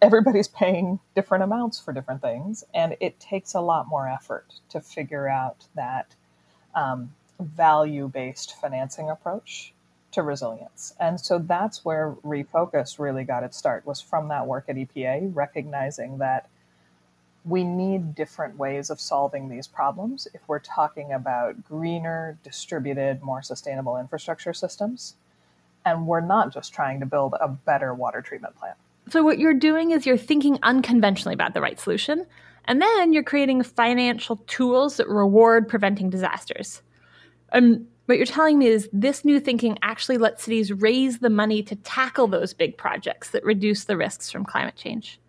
everybody's 0.03 0.49
paying 0.63 1.01
different 1.15 1.45
amounts 1.45 1.81
for 1.81 1.95
different 1.95 2.21
things 2.21 2.63
and 2.75 2.95
it 3.01 3.19
takes 3.19 3.55
a 3.55 3.61
lot 3.63 3.89
more 3.89 4.07
effort 4.07 4.45
to 4.69 4.83
figure 4.83 5.27
out 5.27 5.65
that 5.75 6.15
um, 6.75 7.15
value-based 7.41 8.55
financing 8.61 9.09
approach 9.09 9.73
to 10.13 10.23
resilience. 10.23 10.93
And 11.01 11.19
so 11.19 11.39
that's 11.39 11.87
where 11.87 12.15
refocus 12.23 12.99
really 12.99 13.25
got 13.25 13.45
its 13.45 13.57
start 13.57 13.87
was 13.87 14.03
from 14.03 14.29
that 14.29 14.47
work 14.47 14.67
at 14.69 14.77
EPA, 14.77 15.35
recognizing 15.35 16.19
that 16.19 16.51
we 17.45 17.63
need 17.63 18.15
different 18.15 18.57
ways 18.59 18.89
of 18.91 19.01
solving 19.01 19.49
these 19.49 19.67
problems 19.67 20.27
if 20.33 20.41
we're 20.49 20.61
talking 20.61 21.13
about 21.13 21.63
greener, 21.63 22.39
distributed, 22.43 23.23
more 23.23 23.43
sustainable 23.43 23.99
infrastructure 23.99 24.55
systems. 24.55 25.17
And 25.85 26.07
we're 26.07 26.23
not 26.23 26.53
just 26.53 26.73
trying 26.73 27.01
to 27.01 27.07
build 27.07 27.35
a 27.39 27.49
better 27.49 27.93
water 27.93 28.23
treatment 28.23 28.57
plant. 28.57 28.77
So, 29.11 29.23
what 29.23 29.39
you're 29.39 29.53
doing 29.53 29.91
is 29.91 30.07
you're 30.07 30.17
thinking 30.17 30.59
unconventionally 30.63 31.35
about 31.35 31.53
the 31.53 31.61
right 31.61 31.79
solution, 31.79 32.25
and 32.65 32.81
then 32.81 33.13
you're 33.13 33.23
creating 33.23 33.63
financial 33.63 34.37
tools 34.47 34.97
that 34.97 35.09
reward 35.09 35.69
preventing 35.69 36.09
disasters. 36.09 36.81
And 37.53 37.87
what 38.07 38.17
you're 38.17 38.27
telling 38.27 38.59
me 38.59 38.67
is 38.67 38.89
this 38.95 39.25
new 39.25 39.39
thinking 39.39 39.79
actually 39.83 40.17
lets 40.17 40.45
cities 40.45 40.73
raise 40.73 41.19
the 41.19 41.29
money 41.29 41.63
to 41.65 41.77
tackle 41.77 42.27
those 42.27 42.55
big 42.55 42.79
projects 42.79 43.31
that 43.31 43.45
reduce 43.45 43.85
the 43.85 43.97
risks 43.99 44.31
from 44.31 44.47
climate 44.47 44.77
change. 44.77 45.21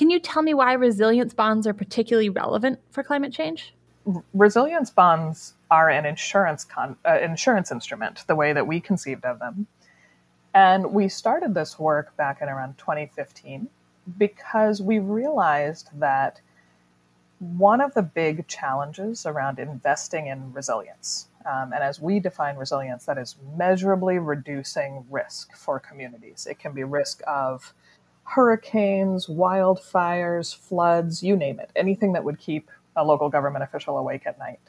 Can 0.00 0.08
you 0.08 0.18
tell 0.18 0.40
me 0.40 0.54
why 0.54 0.72
resilience 0.72 1.34
bonds 1.34 1.66
are 1.66 1.74
particularly 1.74 2.30
relevant 2.30 2.78
for 2.90 3.02
climate 3.02 3.34
change? 3.34 3.74
Resilience 4.32 4.88
bonds 4.88 5.52
are 5.70 5.90
an 5.90 6.06
insurance 6.06 6.64
con- 6.64 6.96
uh, 7.06 7.18
insurance 7.20 7.70
instrument, 7.70 8.24
the 8.26 8.34
way 8.34 8.54
that 8.54 8.66
we 8.66 8.80
conceived 8.80 9.26
of 9.26 9.40
them. 9.40 9.66
And 10.54 10.94
we 10.94 11.10
started 11.10 11.52
this 11.52 11.78
work 11.78 12.16
back 12.16 12.40
in 12.40 12.48
around 12.48 12.78
2015 12.78 13.68
because 14.16 14.80
we 14.80 14.98
realized 15.00 15.90
that 15.92 16.40
one 17.38 17.82
of 17.82 17.92
the 17.92 18.02
big 18.02 18.48
challenges 18.48 19.26
around 19.26 19.58
investing 19.58 20.28
in 20.28 20.50
resilience 20.54 21.28
um, 21.46 21.72
and 21.72 21.82
as 21.82 22.00
we 22.00 22.20
define 22.20 22.56
resilience, 22.56 23.06
that 23.06 23.16
is 23.16 23.36
measurably 23.56 24.18
reducing 24.18 25.04
risk 25.10 25.56
for 25.56 25.80
communities. 25.80 26.46
It 26.48 26.58
can 26.58 26.72
be 26.72 26.84
risk 26.84 27.22
of 27.26 27.72
hurricanes, 28.34 29.26
wildfires, 29.26 30.54
floods, 30.54 31.22
you 31.22 31.36
name 31.36 31.58
it, 31.58 31.70
anything 31.74 32.12
that 32.12 32.22
would 32.24 32.38
keep 32.38 32.70
a 32.96 33.04
local 33.04 33.28
government 33.28 33.64
official 33.64 33.98
awake 33.98 34.26
at 34.26 34.38
night. 34.38 34.60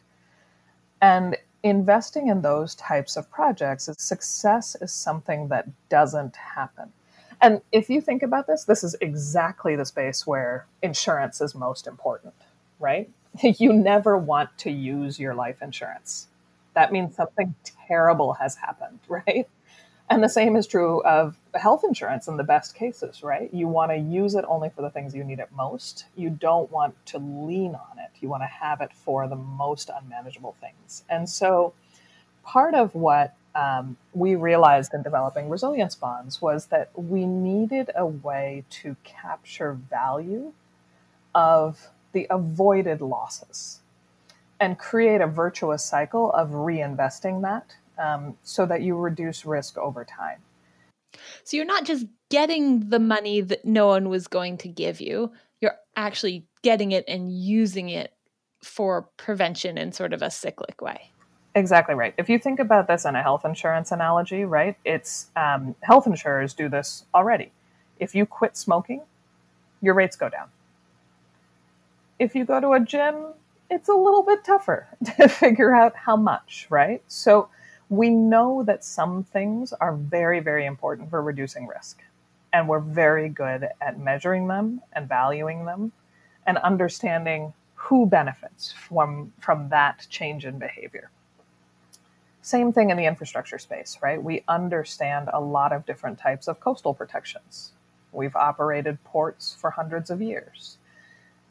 And 1.01 1.37
investing 1.63 2.27
in 2.27 2.41
those 2.41 2.73
types 2.75 3.17
of 3.17 3.29
projects, 3.29 3.89
success 3.97 4.75
is 4.81 4.91
something 4.91 5.47
that 5.49 5.67
doesn't 5.89 6.35
happen. 6.35 6.91
And 7.41 7.61
if 7.71 7.89
you 7.89 8.01
think 8.01 8.23
about 8.23 8.47
this, 8.47 8.63
this 8.63 8.83
is 8.83 8.95
exactly 9.01 9.75
the 9.75 9.85
space 9.85 10.25
where 10.25 10.65
insurance 10.81 11.41
is 11.41 11.55
most 11.55 11.87
important, 11.87 12.33
right? 12.79 13.09
You 13.43 13.71
never 13.71 14.17
want 14.17 14.49
to 14.57 14.71
use 14.71 15.19
your 15.19 15.33
life 15.33 15.61
insurance 15.61 16.27
that 16.73 16.91
means 16.91 17.15
something 17.15 17.53
terrible 17.87 18.33
has 18.33 18.55
happened, 18.55 18.99
right? 19.07 19.47
And 20.11 20.21
the 20.21 20.27
same 20.27 20.57
is 20.57 20.67
true 20.67 21.01
of 21.03 21.37
health 21.55 21.85
insurance 21.85 22.27
in 22.27 22.35
the 22.35 22.43
best 22.43 22.75
cases, 22.75 23.23
right? 23.23 23.49
You 23.53 23.69
want 23.69 23.91
to 23.91 23.97
use 23.97 24.35
it 24.35 24.43
only 24.45 24.69
for 24.69 24.81
the 24.81 24.89
things 24.89 25.15
you 25.15 25.23
need 25.23 25.39
it 25.39 25.47
most. 25.55 26.03
You 26.17 26.29
don't 26.29 26.69
want 26.69 26.93
to 27.07 27.17
lean 27.17 27.75
on 27.75 27.97
it. 27.97 28.11
You 28.19 28.27
want 28.27 28.43
to 28.43 28.47
have 28.47 28.81
it 28.81 28.91
for 28.91 29.29
the 29.29 29.37
most 29.37 29.89
unmanageable 29.89 30.57
things. 30.59 31.03
And 31.09 31.29
so, 31.29 31.73
part 32.43 32.73
of 32.73 32.93
what 32.93 33.35
um, 33.55 33.95
we 34.13 34.35
realized 34.35 34.93
in 34.93 35.01
developing 35.01 35.47
resilience 35.47 35.95
bonds 35.95 36.41
was 36.41 36.65
that 36.65 36.89
we 36.93 37.25
needed 37.25 37.89
a 37.95 38.05
way 38.05 38.65
to 38.81 38.97
capture 39.05 39.71
value 39.71 40.51
of 41.33 41.87
the 42.11 42.27
avoided 42.29 42.99
losses 42.99 43.79
and 44.59 44.77
create 44.77 45.21
a 45.21 45.27
virtuous 45.27 45.85
cycle 45.85 46.33
of 46.33 46.49
reinvesting 46.49 47.41
that 47.43 47.75
um, 48.01 48.37
so 48.43 48.65
that 48.65 48.81
you 48.81 48.95
reduce 48.95 49.45
risk 49.45 49.77
over 49.77 50.03
time. 50.03 50.39
So 51.43 51.57
you're 51.57 51.65
not 51.65 51.85
just 51.85 52.05
getting 52.29 52.89
the 52.89 52.99
money 52.99 53.41
that 53.41 53.65
no 53.65 53.87
one 53.87 54.09
was 54.09 54.27
going 54.27 54.57
to 54.59 54.67
give 54.67 55.01
you, 55.01 55.31
you're 55.59 55.75
actually 55.95 56.45
getting 56.63 56.91
it 56.91 57.03
and 57.07 57.31
using 57.31 57.89
it 57.89 58.13
for 58.63 59.09
prevention 59.17 59.77
in 59.77 59.91
sort 59.91 60.13
of 60.13 60.21
a 60.21 60.31
cyclic 60.31 60.81
way. 60.81 61.11
Exactly 61.53 61.95
right. 61.95 62.13
If 62.17 62.29
you 62.29 62.39
think 62.39 62.59
about 62.59 62.87
this 62.87 63.03
in 63.03 63.15
a 63.15 63.21
health 63.21 63.43
insurance 63.43 63.91
analogy, 63.91 64.45
right, 64.45 64.77
it's 64.85 65.27
um, 65.35 65.75
health 65.81 66.07
insurers 66.07 66.53
do 66.53 66.69
this 66.69 67.05
already. 67.13 67.51
If 67.99 68.15
you 68.15 68.25
quit 68.25 68.55
smoking, 68.55 69.01
your 69.81 69.93
rates 69.93 70.15
go 70.15 70.29
down. 70.29 70.47
If 72.19 72.35
you 72.35 72.45
go 72.45 72.61
to 72.61 72.71
a 72.73 72.79
gym, 72.79 73.33
it's 73.69 73.89
a 73.89 73.93
little 73.93 74.23
bit 74.23 74.45
tougher 74.45 74.87
to 75.17 75.27
figure 75.27 75.75
out 75.75 75.95
how 75.95 76.15
much, 76.15 76.67
right? 76.69 77.03
So 77.07 77.49
we 77.91 78.09
know 78.09 78.63
that 78.63 78.85
some 78.85 79.21
things 79.21 79.73
are 79.73 79.93
very, 79.97 80.39
very 80.39 80.65
important 80.65 81.09
for 81.09 81.21
reducing 81.21 81.67
risk. 81.67 82.01
And 82.53 82.69
we're 82.69 82.79
very 82.79 83.27
good 83.27 83.67
at 83.81 83.99
measuring 83.99 84.47
them 84.47 84.81
and 84.93 85.09
valuing 85.09 85.65
them 85.65 85.91
and 86.47 86.57
understanding 86.59 87.53
who 87.75 88.05
benefits 88.05 88.71
from, 88.71 89.33
from 89.41 89.67
that 89.69 90.07
change 90.09 90.45
in 90.45 90.57
behavior. 90.57 91.11
Same 92.41 92.71
thing 92.71 92.91
in 92.91 92.97
the 92.97 93.05
infrastructure 93.05 93.59
space, 93.59 93.97
right? 94.01 94.23
We 94.23 94.45
understand 94.47 95.29
a 95.33 95.41
lot 95.41 95.73
of 95.73 95.85
different 95.85 96.17
types 96.17 96.47
of 96.47 96.61
coastal 96.61 96.93
protections. 96.93 97.73
We've 98.13 98.37
operated 98.37 99.03
ports 99.03 99.57
for 99.59 99.69
hundreds 99.69 100.09
of 100.09 100.21
years. 100.21 100.77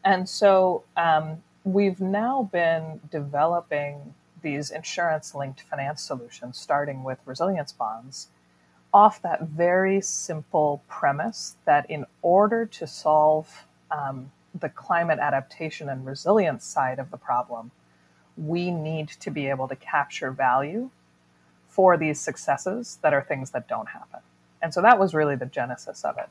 And 0.06 0.26
so 0.26 0.84
um, 0.96 1.42
we've 1.64 2.00
now 2.00 2.48
been 2.50 2.98
developing 3.10 4.14
these 4.42 4.70
insurance 4.70 5.34
linked 5.34 5.60
finance 5.62 6.02
solutions, 6.02 6.58
starting 6.58 7.02
with 7.02 7.18
resilience 7.24 7.72
bonds, 7.72 8.28
off 8.92 9.22
that 9.22 9.42
very 9.42 10.00
simple 10.00 10.82
premise 10.88 11.56
that 11.64 11.88
in 11.90 12.04
order 12.22 12.66
to 12.66 12.86
solve 12.86 13.66
um, 13.90 14.32
the 14.58 14.68
climate 14.68 15.18
adaptation 15.18 15.88
and 15.88 16.04
resilience 16.04 16.64
side 16.64 16.98
of 16.98 17.10
the 17.10 17.16
problem, 17.16 17.70
we 18.36 18.70
need 18.70 19.08
to 19.08 19.30
be 19.30 19.48
able 19.48 19.68
to 19.68 19.76
capture 19.76 20.30
value 20.30 20.90
for 21.68 21.96
these 21.96 22.20
successes 22.20 22.98
that 23.02 23.14
are 23.14 23.22
things 23.22 23.50
that 23.50 23.68
don't 23.68 23.88
happen. 23.88 24.20
And 24.60 24.74
so 24.74 24.82
that 24.82 24.98
was 24.98 25.14
really 25.14 25.36
the 25.36 25.46
genesis 25.46 26.04
of 26.04 26.18
it. 26.18 26.28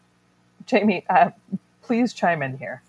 Jamie, 0.65 1.05
uh, 1.09 1.31
please 1.81 2.13
chime 2.13 2.43
in 2.43 2.57
here. 2.57 2.83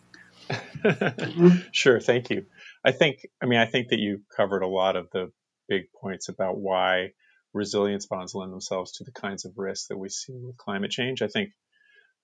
sure, 1.72 2.00
thank 2.00 2.28
you. 2.30 2.44
I 2.84 2.92
think, 2.92 3.26
I 3.42 3.46
mean, 3.46 3.58
I 3.58 3.66
think 3.66 3.88
that 3.88 3.99
you 3.99 4.22
covered 4.34 4.62
a 4.62 4.68
lot 4.68 4.96
of 4.96 5.08
the 5.12 5.30
big 5.68 5.84
points 6.00 6.28
about 6.28 6.58
why 6.58 7.12
resilience 7.52 8.06
bonds 8.06 8.34
lend 8.34 8.52
themselves 8.52 8.92
to 8.92 9.04
the 9.04 9.12
kinds 9.12 9.44
of 9.44 9.52
risks 9.56 9.88
that 9.88 9.99
we 9.99 10.08
see 10.08 10.34
with 10.34 10.56
climate 10.56 10.90
change. 10.90 11.22
I 11.22 11.28
think 11.28 11.50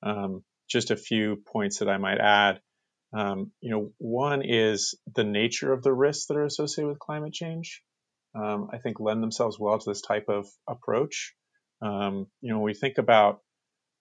um, 0.02 0.42
just 0.68 0.90
a 0.90 0.96
few 0.96 1.42
points 1.46 1.78
that 1.78 1.88
I 1.88 1.98
might 1.98 2.18
add. 2.18 2.60
Um, 3.16 3.52
you 3.60 3.70
know, 3.70 3.92
one 3.98 4.42
is 4.42 4.94
the 5.14 5.24
nature 5.24 5.72
of 5.72 5.82
the 5.82 5.92
risks 5.92 6.26
that 6.26 6.36
are 6.36 6.44
associated 6.44 6.88
with 6.88 6.98
climate 6.98 7.32
change. 7.32 7.82
Um, 8.34 8.68
I 8.72 8.78
think 8.78 9.00
lend 9.00 9.22
themselves 9.22 9.58
well 9.58 9.78
to 9.78 9.90
this 9.90 10.02
type 10.02 10.26
of 10.28 10.46
approach. 10.68 11.34
Um, 11.80 12.26
you 12.40 12.52
know, 12.52 12.58
when 12.58 12.66
we 12.66 12.74
think 12.74 12.98
about 12.98 13.40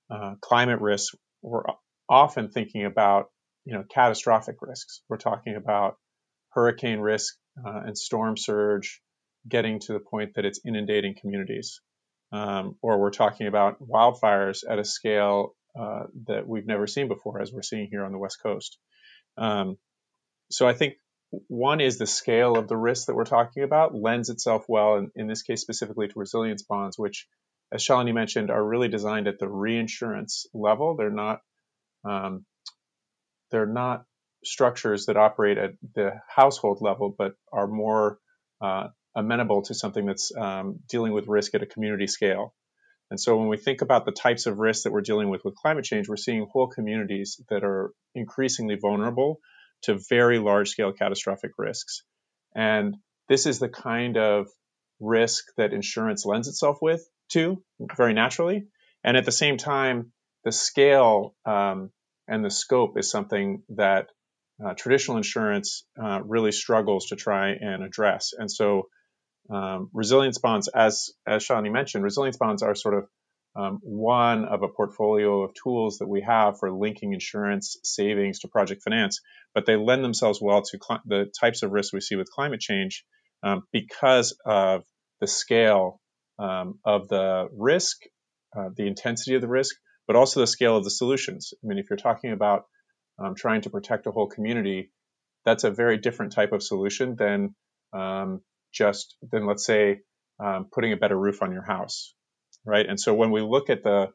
uh, 0.10 0.36
climate 0.42 0.82
risks, 0.82 1.16
we're 1.42 1.64
often 2.10 2.50
thinking 2.50 2.86
about 2.86 3.30
you 3.64 3.74
know 3.74 3.84
catastrophic 3.90 4.58
risks. 4.62 5.02
We're 5.08 5.18
talking 5.18 5.56
about 5.56 5.98
hurricane 6.56 7.00
risk 7.00 7.36
uh, 7.64 7.82
and 7.86 7.98
storm 7.98 8.38
surge 8.38 9.02
getting 9.48 9.80
to 9.80 9.94
the 9.94 10.00
point 10.00 10.34
that 10.36 10.46
it's 10.46 10.60
inundating 10.66 11.16
communities. 11.20 11.82
Um, 12.32 12.76
or 12.82 13.00
we're 13.00 13.12
talking 13.12 13.48
about 13.48 13.78
wildfires 13.80 14.64
at 14.68 14.80
a 14.80 14.84
scale 14.84 15.56
uh, 15.80 16.04
that 16.28 16.48
we've 16.48 16.66
never 16.66 16.88
seen 16.88 17.08
before, 17.08 17.42
as 17.42 17.54
we're 17.54 17.62
seeing 17.62 17.88
here 17.90 18.04
on 18.04 18.12
the 18.12 18.18
West 18.18 18.40
Coast. 18.42 18.78
Um, 19.38 19.78
so 20.50 20.68
I 20.68 20.74
think 20.74 20.96
one 21.48 21.82
is 21.82 21.98
the 21.98 22.08
scale 22.08 22.58
of 22.58 22.68
the 22.68 22.78
risk 22.78 23.08
that 23.08 23.16
we're 23.16 23.26
talking 23.26 23.64
about 23.64 23.94
lends 23.94 24.30
itself 24.30 24.66
well, 24.68 24.98
in, 24.98 25.12
in 25.16 25.28
this 25.28 25.44
case 25.44 25.62
specifically, 25.62 26.08
to 26.08 26.20
resilience 26.20 26.64
bonds, 26.64 26.98
which, 26.98 27.28
as 27.72 27.84
Shalini 27.84 28.14
mentioned, 28.14 28.50
are 28.50 28.64
really 28.64 28.88
designed 28.88 29.28
at 29.28 29.40
the 29.40 29.50
reinsurance 29.50 30.46
level. 30.54 30.96
They're 30.96 31.10
not 31.10 31.42
um, 32.04 32.46
they're 33.52 33.66
not 33.66 34.06
structures 34.46 35.06
that 35.06 35.18
operate 35.18 35.58
at 35.58 35.72
the 35.94 36.12
household 36.28 36.80
level, 36.82 37.14
but 37.18 37.34
are 37.52 37.68
more 37.68 38.20
uh, 38.62 38.88
amenable 39.16 39.62
to 39.64 39.74
something 39.74 40.06
that's 40.06 40.32
um, 40.36 40.80
dealing 40.90 41.14
with 41.14 41.28
risk 41.28 41.56
at 41.56 41.64
a 41.64 41.66
community 41.66 42.08
scale. 42.08 42.54
And 43.12 43.20
so 43.20 43.38
when 43.38 43.48
we 43.48 43.58
think 43.58 43.82
about 43.82 44.06
the 44.06 44.12
types 44.12 44.46
of 44.46 44.58
risks 44.58 44.84
that 44.84 44.92
we're 44.92 45.02
dealing 45.02 45.30
with 45.30 45.44
with 45.46 45.56
climate 45.56 45.86
change, 45.86 46.10
we're 46.10 46.18
seeing 46.18 46.48
whole 46.52 46.68
communities 46.68 47.40
that 47.50 47.64
are 47.64 47.92
increasingly 48.16 48.76
vulnerable 48.76 49.40
to 49.84 50.00
very 50.10 50.40
large 50.40 50.70
scale 50.70 50.92
catastrophic 50.92 51.52
risks. 51.58 52.04
And 52.56 52.96
this 53.30 53.46
is 53.46 53.60
the 53.60 53.70
kind 53.70 54.18
of 54.18 54.48
risk 55.00 55.46
that 55.58 55.74
insurance 55.74 56.26
lends 56.26 56.48
itself 56.48 56.80
with 56.82 57.08
to 57.30 57.62
very 57.96 58.14
naturally. 58.14 58.68
And 59.04 59.18
at 59.18 59.26
the 59.26 59.32
same 59.32 59.58
time, 59.58 60.12
the 60.44 60.52
scale 60.52 61.36
um, 61.46 61.92
and 62.28 62.44
the 62.44 62.50
scope 62.50 62.98
is 62.98 63.10
something 63.10 63.62
that 63.70 64.10
uh, 64.64 64.74
traditional 64.74 65.18
insurance 65.18 65.86
uh, 66.02 66.22
really 66.24 66.52
struggles 66.52 67.08
to 67.08 67.16
try 67.16 67.50
and 67.50 67.84
address. 67.84 68.34
And 68.38 68.52
so, 68.52 68.90
um, 69.50 69.90
resilience 69.94 70.38
bonds, 70.40 70.68
as 70.68 71.12
as 71.28 71.46
Shani 71.46 71.72
mentioned, 71.72 72.04
resilience 72.04 72.38
bonds 72.38 72.64
are 72.64 72.76
sort 72.76 72.96
of 72.96 73.08
um, 73.56 73.80
one 73.84 74.46
of 74.46 74.64
a 74.64 74.68
portfolio 74.68 75.44
of 75.44 75.54
tools 75.54 76.00
that 76.00 76.08
we 76.08 76.22
have 76.22 76.60
for 76.60 76.72
linking 76.72 77.14
insurance 77.14 77.78
savings 77.84 78.40
to 78.40 78.48
project 78.48 78.84
finance, 78.84 79.22
but 79.54 79.66
they 79.66 79.78
lend 79.78 80.04
themselves 80.04 80.40
well 80.42 80.62
to 80.62 80.80
cl- 80.82 81.02
the 81.06 81.32
types 81.40 81.64
of 81.64 81.72
risks 81.72 81.94
we 81.94 82.02
see 82.02 82.16
with 82.16 82.30
climate 82.30 82.60
change 82.60 83.06
um, 83.44 83.64
because 83.72 84.38
of 84.46 84.84
the 85.22 85.28
scale 85.28 86.02
um, 86.38 86.80
of 86.84 87.08
the 87.08 87.48
risk, 87.54 88.02
uh, 88.58 88.70
the 88.76 88.88
intensity 88.88 89.36
of 89.36 89.42
the 89.42 89.48
risk, 89.48 89.76
but 90.08 90.16
also 90.18 90.42
the 90.42 90.48
scale 90.48 90.76
of 90.76 90.84
the 90.84 90.90
solutions. 90.90 91.54
I 91.64 91.68
mean, 91.68 91.78
if 91.78 91.90
you're 91.90 91.98
talking 91.98 92.32
about 92.32 92.66
um, 93.20 93.36
trying 93.36 93.62
to 93.62 93.70
protect 93.70 94.08
a 94.08 94.12
whole 94.12 94.28
community, 94.28 94.92
that's 95.46 95.64
a 95.64 95.72
very 95.72 95.98
different 95.98 96.34
type 96.34 96.52
of 96.52 96.64
solution 96.64 97.16
than 97.16 97.56
um, 97.94 98.42
just 98.74 99.16
than 99.32 99.46
let's 99.46 99.66
say 99.66 100.02
um, 100.44 100.68
putting 100.72 100.92
a 100.92 100.98
better 100.98 101.18
roof 101.18 101.42
on 101.42 101.52
your 101.52 101.64
house, 101.64 102.14
right? 102.66 102.86
And 102.86 103.00
so 103.00 103.14
when 103.14 103.32
we 103.32 103.42
look 103.42 103.70
at 103.70 103.84
the 103.84 104.08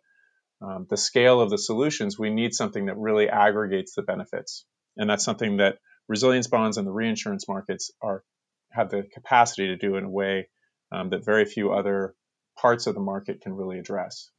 um, 0.62 0.86
the 0.90 0.96
scale 0.96 1.40
of 1.40 1.48
the 1.48 1.56
solutions, 1.56 2.18
we 2.18 2.28
need 2.28 2.52
something 2.52 2.86
that 2.86 2.98
really 2.98 3.28
aggregates 3.28 3.94
the 3.94 4.02
benefits, 4.02 4.66
and 4.96 5.08
that's 5.08 5.24
something 5.24 5.58
that 5.58 5.78
resilience 6.08 6.48
bonds 6.48 6.76
and 6.76 6.86
the 6.86 6.92
reinsurance 6.92 7.48
markets 7.48 7.90
are 8.02 8.22
have 8.70 8.90
the 8.90 9.04
capacity 9.14 9.68
to 9.68 9.76
do 9.76 9.96
in 9.96 10.04
a 10.04 10.10
way 10.10 10.48
um, 10.92 11.10
that 11.10 11.24
very 11.24 11.44
few 11.44 11.72
other 11.72 12.14
parts 12.56 12.86
of 12.86 12.94
the 12.94 13.00
market 13.00 13.40
can 13.40 13.54
really 13.54 13.78
address. 13.78 14.30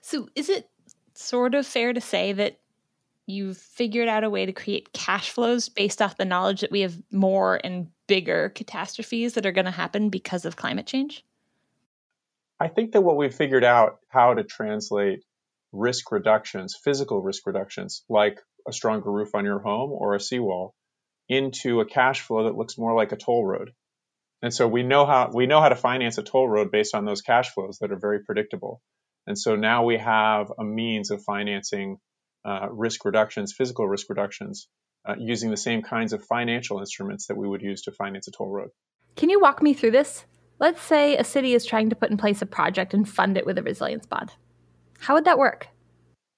So, 0.00 0.28
is 0.34 0.48
it 0.48 0.68
sort 1.14 1.54
of 1.54 1.66
fair 1.66 1.92
to 1.92 2.00
say 2.00 2.32
that 2.32 2.58
you've 3.30 3.56
figured 3.56 4.08
out 4.08 4.24
a 4.24 4.30
way 4.30 4.46
to 4.46 4.52
create 4.52 4.92
cash 4.92 5.30
flows 5.30 5.68
based 5.68 6.02
off 6.02 6.16
the 6.16 6.24
knowledge 6.24 6.60
that 6.60 6.70
we 6.70 6.80
have 6.80 6.96
more 7.10 7.60
and 7.62 7.88
bigger 8.06 8.50
catastrophes 8.50 9.34
that 9.34 9.46
are 9.46 9.52
going 9.52 9.64
to 9.64 9.70
happen 9.70 10.10
because 10.10 10.44
of 10.44 10.56
climate 10.56 10.86
change? 10.86 11.24
I 12.58 12.68
think 12.68 12.92
that 12.92 13.00
what 13.00 13.16
we've 13.16 13.34
figured 13.34 13.64
out 13.64 14.00
how 14.08 14.34
to 14.34 14.44
translate 14.44 15.24
risk 15.72 16.12
reductions, 16.12 16.76
physical 16.82 17.22
risk 17.22 17.46
reductions, 17.46 18.04
like 18.08 18.38
a 18.68 18.72
stronger 18.72 19.10
roof 19.10 19.34
on 19.34 19.44
your 19.44 19.60
home 19.60 19.90
or 19.92 20.14
a 20.14 20.20
seawall, 20.20 20.74
into 21.28 21.80
a 21.80 21.86
cash 21.86 22.20
flow 22.20 22.44
that 22.44 22.56
looks 22.56 22.76
more 22.76 22.94
like 22.94 23.12
a 23.12 23.16
toll 23.16 23.46
road. 23.46 23.72
And 24.42 24.52
so 24.52 24.66
we 24.66 24.82
know 24.82 25.06
how 25.06 25.30
we 25.32 25.46
know 25.46 25.60
how 25.60 25.68
to 25.68 25.76
finance 25.76 26.18
a 26.18 26.22
toll 26.22 26.48
road 26.48 26.70
based 26.70 26.94
on 26.94 27.04
those 27.04 27.22
cash 27.22 27.50
flows 27.54 27.78
that 27.80 27.92
are 27.92 27.98
very 27.98 28.20
predictable. 28.20 28.82
And 29.26 29.38
so 29.38 29.54
now 29.54 29.84
we 29.84 29.98
have 29.98 30.52
a 30.58 30.64
means 30.64 31.10
of 31.10 31.22
financing 31.22 31.98
uh, 32.44 32.68
risk 32.70 33.04
reductions, 33.04 33.52
physical 33.52 33.88
risk 33.88 34.08
reductions, 34.08 34.68
uh, 35.08 35.14
using 35.18 35.50
the 35.50 35.56
same 35.56 35.82
kinds 35.82 36.12
of 36.12 36.24
financial 36.24 36.78
instruments 36.80 37.26
that 37.26 37.36
we 37.36 37.48
would 37.48 37.62
use 37.62 37.82
to 37.82 37.92
finance 37.92 38.28
a 38.28 38.30
toll 38.30 38.50
road. 38.50 38.70
Can 39.16 39.30
you 39.30 39.40
walk 39.40 39.62
me 39.62 39.74
through 39.74 39.92
this? 39.92 40.24
Let's 40.58 40.82
say 40.82 41.16
a 41.16 41.24
city 41.24 41.54
is 41.54 41.64
trying 41.64 41.90
to 41.90 41.96
put 41.96 42.10
in 42.10 42.16
place 42.16 42.42
a 42.42 42.46
project 42.46 42.92
and 42.94 43.08
fund 43.08 43.36
it 43.36 43.46
with 43.46 43.58
a 43.58 43.62
resilience 43.62 44.06
bond. 44.06 44.32
How 44.98 45.14
would 45.14 45.24
that 45.24 45.38
work? 45.38 45.68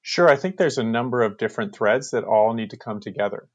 Sure, 0.03 0.29
I 0.29 0.37
think 0.37 0.57
there's 0.57 0.79
a 0.79 0.85
number 0.85 1.23
of 1.23 1.39
different 1.39 1.75
threads 1.75 2.11
that 2.11 2.25
all 2.25 2.55
need 2.55 2.71
to 2.71 2.77
come 2.77 3.01
together. 3.01 3.49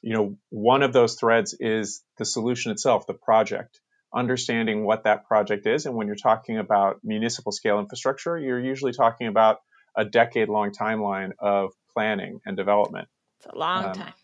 You 0.00 0.14
know, 0.14 0.36
one 0.50 0.82
of 0.82 0.92
those 0.92 1.14
threads 1.14 1.56
is 1.58 2.02
the 2.18 2.24
solution 2.24 2.72
itself, 2.72 3.06
the 3.06 3.14
project 3.14 3.80
understanding 4.14 4.84
what 4.84 5.04
that 5.04 5.26
project 5.26 5.66
is. 5.66 5.86
And 5.86 5.94
when 5.94 6.06
you're 6.06 6.16
talking 6.16 6.58
about 6.58 7.00
municipal 7.02 7.52
scale 7.52 7.78
infrastructure, 7.78 8.38
you're 8.38 8.60
usually 8.60 8.92
talking 8.92 9.26
about 9.26 9.58
a 9.96 10.04
decade 10.04 10.48
long 10.48 10.70
timeline 10.70 11.30
of 11.38 11.72
planning 11.94 12.40
and 12.44 12.56
development. 12.56 13.08
It's 13.38 13.52
a 13.52 13.58
long 13.58 13.86
um, 13.86 13.92
time. 13.94 14.14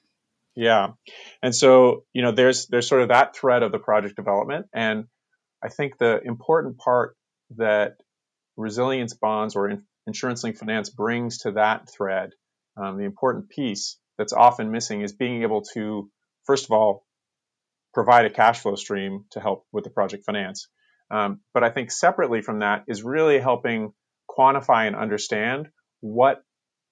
Yeah. 0.57 0.89
And 1.43 1.55
so, 1.55 2.05
you 2.13 2.23
know, 2.23 2.33
there's 2.33 2.67
there's 2.67 2.89
sort 2.89 3.03
of 3.03 3.09
that 3.09 3.37
thread 3.37 3.63
of 3.63 3.73
the 3.73 3.79
project 3.79 4.17
development. 4.17 4.67
And 4.75 5.05
I 5.63 5.69
think 5.69 5.99
the 5.99 6.21
important 6.25 6.79
part 6.79 7.17
that 7.57 7.95
resilience 8.57 9.15
bonds 9.15 9.55
or 9.55 9.71
in, 9.71 9.85
insurance 10.07 10.43
linked 10.43 10.59
finance 10.59 10.91
brings 10.91 11.39
to 11.39 11.53
that 11.53 11.89
thread, 11.89 12.31
um, 12.77 12.99
the 12.99 13.05
important 13.05 13.49
piece 13.49 13.99
that's 14.17 14.33
often 14.33 14.73
missing 14.73 15.03
is 15.03 15.13
being 15.13 15.43
able 15.43 15.63
to, 15.75 16.11
first 16.45 16.65
of 16.65 16.73
all, 16.73 17.05
provide 17.95 18.27
a 18.27 18.31
cash 18.31 18.61
flow 18.61 18.75
stream 18.75 19.25
to 19.31 19.41
help 19.41 19.65
with 19.73 19.85
the 19.85 19.91
project 19.91 20.25
finance. 20.25 20.69
Um, 21.11 21.41
but 21.55 21.65
I 21.65 21.71
think 21.71 21.91
separately 21.91 22.43
from 22.43 22.61
that 22.61 22.85
is 22.89 23.03
really 23.03 23.39
helping 23.39 23.93
quantify 24.29 24.87
and 24.87 24.97
understand 24.97 25.69
what 26.01 26.43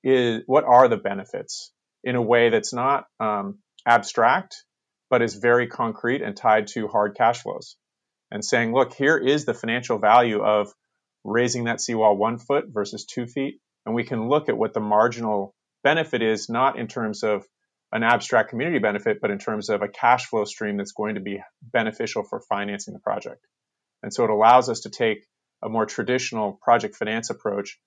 is 0.06 0.42
what 0.46 0.64
are 0.64 0.86
the 0.86 0.96
benefits 0.96 1.72
in 2.04 2.14
a 2.14 2.22
way 2.22 2.50
that's 2.50 2.72
not 2.72 3.06
um, 3.18 3.58
abstract, 3.84 4.62
but 5.10 5.20
is 5.20 5.34
very 5.34 5.66
concrete 5.66 6.22
and 6.22 6.36
tied 6.36 6.68
to 6.68 6.86
hard 6.86 7.16
cash 7.16 7.42
flows. 7.42 7.76
And 8.30 8.44
saying, 8.44 8.72
look, 8.72 8.94
here 8.94 9.18
is 9.18 9.44
the 9.44 9.54
financial 9.54 9.98
value 9.98 10.42
of 10.42 10.72
raising 11.24 11.64
that 11.64 11.80
seawall 11.80 12.16
one 12.16 12.38
foot 12.38 12.66
versus 12.68 13.04
two 13.04 13.26
feet, 13.26 13.60
and 13.84 13.94
we 13.94 14.04
can 14.04 14.28
look 14.28 14.48
at 14.48 14.56
what 14.56 14.74
the 14.74 14.80
marginal 14.80 15.54
benefit 15.82 16.22
is, 16.22 16.48
not 16.48 16.78
in 16.78 16.86
terms 16.86 17.24
of 17.24 17.44
an 17.92 18.02
abstract 18.02 18.50
community 18.50 18.78
benefit, 18.78 19.18
but 19.20 19.30
in 19.30 19.38
terms 19.38 19.68
of 19.68 19.82
a 19.82 19.88
cash 19.88 20.26
flow 20.26 20.44
stream 20.44 20.76
that's 20.76 20.92
going 20.92 21.16
to 21.16 21.20
be 21.20 21.40
beneficial 21.62 22.22
for 22.22 22.40
financing 22.48 22.94
the 22.94 23.00
project. 23.00 23.44
And 24.02 24.12
so 24.12 24.24
it 24.24 24.30
allows 24.30 24.68
us 24.68 24.80
to 24.80 24.90
take 24.90 25.26
a 25.64 25.68
more 25.68 25.86
traditional 25.86 26.58
project 26.62 26.96
finance 26.96 27.30
approach 27.30 27.78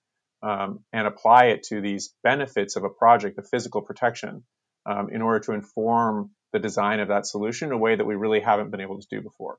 um, 0.42 0.80
and 0.92 1.06
apply 1.06 1.46
it 1.46 1.64
to 1.64 1.80
these 1.80 2.14
benefits 2.22 2.76
of 2.76 2.84
a 2.84 2.88
project, 2.88 3.36
the 3.36 3.42
physical 3.42 3.82
protection, 3.82 4.44
um, 4.86 5.10
in 5.10 5.22
order 5.22 5.40
to 5.40 5.52
inform 5.52 6.30
the 6.52 6.58
design 6.58 7.00
of 7.00 7.08
that 7.08 7.26
solution 7.26 7.68
in 7.68 7.72
a 7.74 7.78
way 7.78 7.94
that 7.94 8.04
we 8.04 8.16
really 8.16 8.40
haven't 8.40 8.70
been 8.70 8.80
able 8.80 9.00
to 9.00 9.06
do 9.10 9.20
before. 9.20 9.58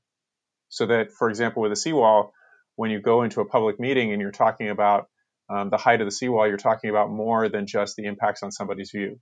So 0.69 0.87
that, 0.87 1.11
for 1.11 1.29
example, 1.29 1.61
with 1.61 1.71
a 1.71 1.75
seawall, 1.77 2.33
when 2.75 2.91
you 2.91 3.01
go 3.01 3.23
into 3.23 3.41
a 3.41 3.45
public 3.45 3.79
meeting 3.79 4.11
and 4.11 4.21
you're 4.21 4.31
talking 4.31 4.69
about 4.69 5.07
um, 5.49 5.69
the 5.69 5.77
height 5.77 6.01
of 6.01 6.07
the 6.07 6.11
seawall, 6.11 6.47
you're 6.47 6.57
talking 6.57 6.89
about 6.89 7.11
more 7.11 7.49
than 7.49 7.67
just 7.67 7.95
the 7.95 8.05
impacts 8.05 8.43
on 8.43 8.51
somebody's 8.51 8.91
view 8.91 9.19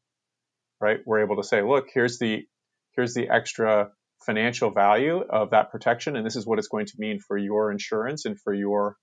right? 0.82 1.00
We're 1.06 1.24
able 1.24 1.38
to 1.38 1.44
say, 1.44 1.62
look, 1.62 1.88
here's 1.94 2.20
the 2.20 2.46
here's 2.94 3.14
the 3.14 3.30
extra 3.30 3.92
financial 4.26 4.72
value 4.72 5.22
of 5.22 5.52
that 5.52 5.72
protection, 5.72 6.16
and 6.16 6.26
this 6.26 6.36
is 6.36 6.46
what 6.46 6.60
it's 6.60 6.68
going 6.68 6.86
to 6.88 6.94
mean 6.98 7.20
for 7.20 7.38
your 7.38 7.72
insurance 7.72 8.26
and 8.26 8.40
for 8.40 8.54
your 8.54 8.98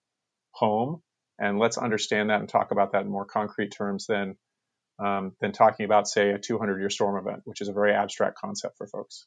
home. 0.52 1.02
And 1.38 1.58
let's 1.58 1.76
understand 1.78 2.30
that 2.30 2.40
and 2.40 2.48
talk 2.48 2.70
about 2.70 2.92
that 2.92 3.02
in 3.02 3.10
more 3.10 3.24
concrete 3.24 3.70
terms 3.70 4.06
than 4.06 4.36
um, 4.98 5.32
than 5.40 5.52
talking 5.52 5.84
about, 5.84 6.08
say, 6.08 6.30
a 6.30 6.38
200 6.38 6.78
year 6.78 6.88
storm 6.88 7.16
event, 7.16 7.42
which 7.44 7.60
is 7.60 7.68
a 7.68 7.72
very 7.72 7.92
abstract 7.92 8.38
concept 8.38 8.78
for 8.78 8.86
folks. 8.86 9.26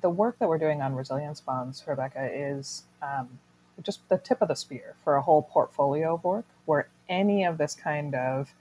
The 0.00 0.10
work 0.10 0.38
that 0.38 0.48
we're 0.48 0.58
doing 0.58 0.82
on 0.82 0.94
resilience 0.94 1.40
bonds, 1.40 1.82
Rebecca, 1.84 2.30
is 2.32 2.84
um, 3.02 3.40
just 3.82 4.08
the 4.08 4.18
tip 4.18 4.40
of 4.40 4.48
the 4.48 4.54
spear 4.54 4.94
for 5.02 5.16
a 5.16 5.22
whole 5.22 5.42
portfolio 5.42 6.14
of 6.14 6.22
work 6.22 6.44
where 6.64 6.88
any 7.08 7.44
of 7.44 7.58
this 7.58 7.74
kind 7.74 8.14
of 8.14 8.54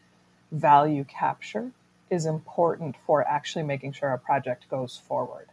value 0.51 1.03
capture 1.03 1.71
is 2.09 2.25
important 2.25 2.95
for 3.05 3.27
actually 3.27 3.63
making 3.63 3.93
sure 3.93 4.09
a 4.11 4.17
project 4.17 4.67
goes 4.69 4.97
forward. 5.07 5.49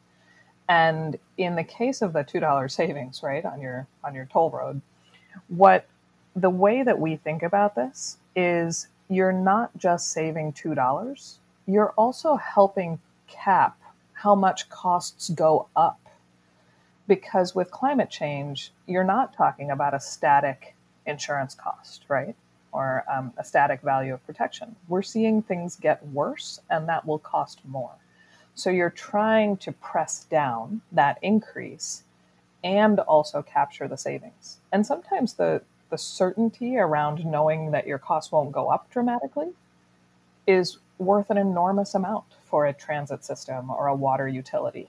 And 0.69 1.19
in 1.37 1.55
the 1.55 1.65
case 1.65 2.01
of 2.01 2.13
the 2.13 2.25
$2 2.25 2.71
savings, 2.71 3.23
right, 3.23 3.45
on 3.45 3.61
your 3.61 3.87
on 4.03 4.15
your 4.15 4.27
toll 4.33 4.51
road, 4.51 4.81
what 5.49 5.87
the 6.37 6.51
way 6.51 6.83
that 6.83 7.01
we 7.01 7.17
think 7.17 7.43
about 7.43 7.75
this 7.75 8.19
is 8.37 8.87
you're 9.09 9.33
not 9.33 9.77
just 9.77 10.13
saving 10.13 10.53
$2, 10.53 11.39
you're 11.67 11.93
also 11.97 12.37
helping 12.37 13.01
cap 13.27 13.79
how 14.13 14.35
much 14.35 14.69
costs 14.69 15.31
go 15.31 15.69
up. 15.75 15.99
Because 17.09 17.55
with 17.55 17.71
climate 17.71 18.11
change, 18.11 18.73
you're 18.87 19.05
not 19.05 19.33
talking 19.33 19.71
about 19.71 19.95
a 19.95 20.01
static 20.01 20.75
insurance 21.07 21.55
cost, 21.55 22.05
right? 22.09 22.37
or 22.77 23.05
um, 23.11 23.33
a 23.39 23.43
static 23.43 23.81
value 23.81 24.13
of 24.13 24.25
protection. 24.27 24.77
We're 24.87 25.01
seeing 25.01 25.41
things 25.41 25.77
get 25.77 26.07
worse, 26.09 26.61
and 26.69 26.87
that 26.91 27.07
will 27.07 27.19
cost 27.19 27.61
more. 27.65 27.95
So 28.55 28.69
you're 28.69 28.91
trying 28.91 29.57
to 29.59 29.73
press 29.73 30.25
down 30.25 30.83
that 30.93 31.19
increase 31.23 32.03
and 32.63 33.01
also 33.01 33.41
capture 33.41 33.89
the 33.89 33.97
savings. 33.97 34.59
And 34.73 34.87
sometimes 34.87 35.35
the, 35.35 35.63
the 35.91 35.99
certainty 35.99 36.77
around 36.77 37.25
knowing 37.25 37.71
that 37.71 37.87
your 37.87 37.99
costs 37.99 38.33
won't 38.33 38.53
go 38.53 38.69
up 38.69 38.91
dramatically 38.91 39.49
is 40.47 40.79
worth 40.99 41.31
an 41.31 41.37
enormous 41.39 41.95
amount 41.95 42.25
for 42.45 42.67
a 42.67 42.73
transit 42.73 43.25
system 43.25 43.71
or 43.71 43.87
a 43.87 43.95
water 43.95 44.27
utility 44.27 44.89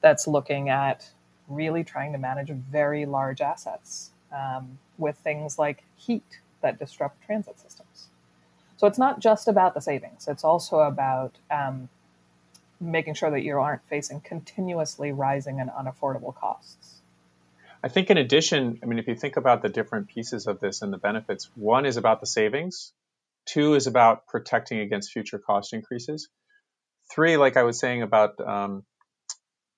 that's 0.00 0.26
looking 0.26 0.68
at 0.68 1.10
really 1.48 1.82
trying 1.82 2.12
to 2.12 2.18
manage 2.18 2.50
very 2.50 3.04
large 3.04 3.40
assets 3.40 4.10
um, 4.32 4.78
with 4.98 5.16
things 5.18 5.58
like 5.58 5.82
heat 5.96 6.40
that 6.62 6.78
disrupt 6.78 7.22
transit 7.24 7.58
systems. 7.58 8.08
So 8.76 8.86
it's 8.86 8.98
not 8.98 9.20
just 9.20 9.48
about 9.48 9.74
the 9.74 9.80
savings, 9.80 10.26
it's 10.28 10.44
also 10.44 10.80
about 10.80 11.36
um, 11.50 11.88
making 12.80 13.14
sure 13.14 13.30
that 13.30 13.42
you 13.42 13.58
aren't 13.58 13.82
facing 13.88 14.20
continuously 14.20 15.12
rising 15.12 15.60
and 15.60 15.70
unaffordable 15.70 16.34
costs. 16.34 16.99
I 17.82 17.88
think, 17.88 18.10
in 18.10 18.18
addition, 18.18 18.78
I 18.82 18.86
mean, 18.86 18.98
if 18.98 19.08
you 19.08 19.14
think 19.14 19.36
about 19.36 19.62
the 19.62 19.68
different 19.68 20.08
pieces 20.08 20.46
of 20.46 20.60
this 20.60 20.82
and 20.82 20.92
the 20.92 20.98
benefits, 20.98 21.50
one 21.54 21.86
is 21.86 21.96
about 21.96 22.20
the 22.20 22.26
savings, 22.26 22.92
two 23.46 23.74
is 23.74 23.86
about 23.86 24.26
protecting 24.26 24.80
against 24.80 25.12
future 25.12 25.38
cost 25.38 25.72
increases, 25.72 26.28
three, 27.12 27.36
like 27.36 27.56
I 27.56 27.62
was 27.62 27.78
saying 27.78 28.02
about 28.02 28.38
um, 28.40 28.84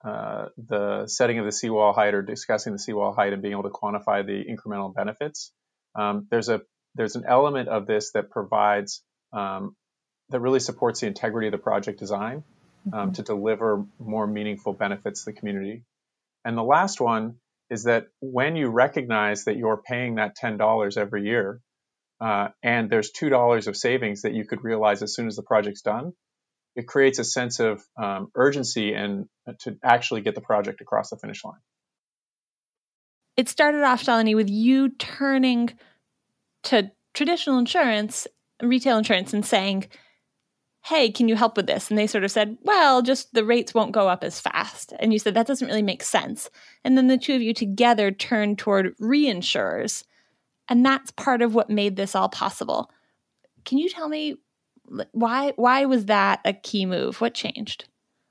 uh, 0.05 0.47
the 0.57 1.07
setting 1.07 1.39
of 1.39 1.45
the 1.45 1.53
seawall 1.53 1.93
height 1.93 2.15
or 2.15 2.23
discussing 2.23 2.73
the 2.73 2.79
seawall 2.79 3.15
height 3.15 3.33
and 3.33 3.41
being 3.41 3.53
able 3.53 3.63
to 3.65 3.71
quantify 3.71 4.27
the 4.27 4.45
incremental 4.45 4.93
benefits. 4.93 5.53
Um, 5.95 6.27
there's 6.31 6.49
a 6.49 6.63
there's 6.95 7.17
an 7.17 7.25
element 7.27 7.69
of 7.69 7.87
this 7.87 8.13
that 8.13 8.31
provides 8.31 9.03
um, 9.33 9.77
that 10.31 10.41
really 10.41 10.61
supports 10.61 11.01
the 11.01 11.07
integrity 11.07 11.47
of 11.47 11.53
the 11.53 11.59
project 11.59 11.99
design 11.99 12.43
um, 12.93 12.93
mm-hmm. 12.93 13.13
to 13.13 13.23
deliver 13.23 13.85
more 13.99 14.27
meaningful 14.27 14.73
benefits 14.73 15.25
to 15.25 15.31
the 15.31 15.39
community. 15.39 15.85
And 16.45 16.59
the 16.59 16.65
last 16.65 17.01
one 17.01 17.37
is 17.73 17.85
that 17.85 18.09
when 18.21 18.55
you 18.55 18.69
recognize 18.69 19.45
that 19.45 19.57
you're 19.57 19.79
paying 19.79 20.17
that 20.17 20.37
$10 20.37 20.97
every 20.99 21.25
year 21.25 21.59
uh, 22.21 22.49
and 22.63 22.91
there's 22.91 23.11
$2 23.11 23.67
of 23.67 23.77
savings 23.79 24.23
that 24.23 24.35
you 24.35 24.45
could 24.45 24.63
realize 24.63 25.03
as 25.03 25.15
soon 25.15 25.27
as 25.27 25.37
the 25.37 25.43
project's 25.43 25.81
done, 25.81 26.13
it 26.77 26.87
creates 26.87 27.19
a 27.19 27.25
sense 27.25 27.61
of 27.61 27.83
um, 27.97 28.31
urgency 28.35 28.93
and 28.93 29.27
uh, 29.49 29.53
to 29.61 29.79
actually 29.83 30.21
get 30.21 30.35
the 30.35 30.43
project 30.43 30.83
across 30.83 31.09
the 31.09 31.17
finish 31.17 31.43
line. 31.45 31.61
It 33.39 33.49
started 33.49 33.83
off, 33.83 34.03
Shalini, 34.03 34.37
with 34.37 34.51
you 34.51 34.91
turning 34.91 35.71
to 36.65 36.93
traditional 37.15 37.59
insurance, 37.59 38.27
retail 38.63 38.99
insurance, 38.99 39.33
and 39.33 39.47
saying, 39.47 39.87
hey, 40.85 41.11
can 41.11 41.29
you 41.29 41.37
help 41.37 41.57
with 41.57 41.67
this? 41.67 41.89
And 41.89 41.99
they 41.99 42.09
sort 42.09 42.25
of 42.25 42.31
said, 42.31 42.59
well, 42.63 43.03
just 43.03 43.33
the 43.33 43.45
rates 43.45 43.73
won't 43.73 43.93
go 43.93 44.09
up 44.09 44.25
as 44.25 44.41
fast. 44.41 44.93
And 44.99 45.13
you 45.13 45.19
said, 45.19 45.35
that 45.35 45.47
doesn't 45.47 45.69
really 45.69 45.83
make 45.83 46.03
sense. 46.03 46.51
And 46.85 46.99
then 46.99 47.07
the 47.07 47.19
two 47.19 47.35
of 47.35 47.43
you 47.43 47.55
together 47.55 48.11
turned 48.11 48.59
toward 48.59 48.97
reinsurers. 48.99 50.03
And 50.69 50.85
that's 50.85 51.13
part 51.13 51.41
of 51.41 51.55
what 51.55 51.71
made 51.71 51.97
this 51.97 52.17
all 52.17 52.29
possible. 52.29 52.91
Can 53.65 53.79
you 53.79 53.89
tell 53.89 54.09
me 54.09 54.37
why 55.13 55.53
why 55.57 55.85
was 55.85 56.07
that 56.07 56.41
a 56.45 56.53
key 56.53 56.85
move? 56.87 57.21
What 57.21 57.35
changed? 57.35 57.89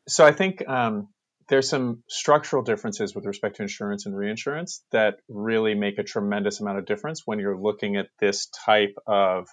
So 0.08 0.26
I 0.26 0.34
think 0.34 0.68
um, 0.68 1.08
there's 1.48 1.70
some 1.70 2.04
structural 2.10 2.64
differences 2.64 3.16
with 3.16 3.26
respect 3.26 3.58
to 3.58 3.62
insurance 3.62 4.06
and 4.06 4.16
reinsurance 4.16 4.84
that 4.92 5.20
really 5.30 5.74
make 5.74 5.98
a 6.00 6.04
tremendous 6.04 6.60
amount 6.60 6.80
of 6.80 6.86
difference 6.86 7.22
when 7.26 7.40
you're 7.40 7.58
looking 7.58 7.96
at 7.96 8.08
this 8.20 8.48
type 8.66 8.96
of 9.08 9.48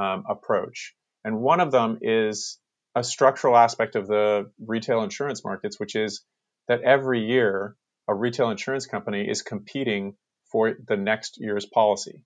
um, 0.00 0.24
approach. 0.28 0.94
And 1.24 1.40
one 1.40 1.60
of 1.60 1.70
them 1.70 1.98
is 2.02 2.58
a 2.94 3.04
structural 3.04 3.56
aspect 3.56 3.96
of 3.96 4.06
the 4.06 4.50
retail 4.66 5.02
insurance 5.02 5.44
markets, 5.44 5.78
which 5.78 5.94
is 5.94 6.24
that 6.68 6.82
every 6.82 7.26
year 7.26 7.76
a 8.08 8.14
retail 8.14 8.50
insurance 8.50 8.86
company 8.86 9.28
is 9.28 9.42
competing 9.42 10.14
for 10.50 10.74
the 10.88 10.96
next 10.96 11.38
year's 11.38 11.66
policy, 11.66 12.24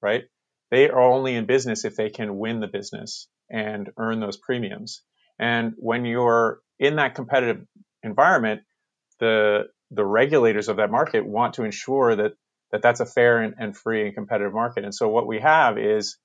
right? 0.00 0.24
They 0.70 0.88
are 0.88 1.00
only 1.00 1.34
in 1.34 1.46
business 1.46 1.84
if 1.84 1.96
they 1.96 2.10
can 2.10 2.38
win 2.38 2.60
the 2.60 2.68
business 2.68 3.28
and 3.50 3.90
earn 3.96 4.20
those 4.20 4.36
premiums. 4.36 5.02
And 5.38 5.74
when 5.76 6.04
you're 6.04 6.60
in 6.78 6.96
that 6.96 7.14
competitive 7.14 7.64
environment, 8.02 8.62
the 9.20 9.64
the 9.92 10.04
regulators 10.04 10.68
of 10.68 10.78
that 10.78 10.90
market 10.90 11.24
want 11.24 11.54
to 11.54 11.64
ensure 11.64 12.16
that 12.16 12.32
that 12.72 12.82
that's 12.82 13.00
a 13.00 13.06
fair 13.06 13.40
and, 13.40 13.54
and 13.58 13.76
free 13.76 14.04
and 14.06 14.14
competitive 14.14 14.52
market. 14.52 14.84
And 14.84 14.94
so 14.94 15.08
what 15.08 15.26
we 15.26 15.40
have 15.40 15.78
is 15.78 16.16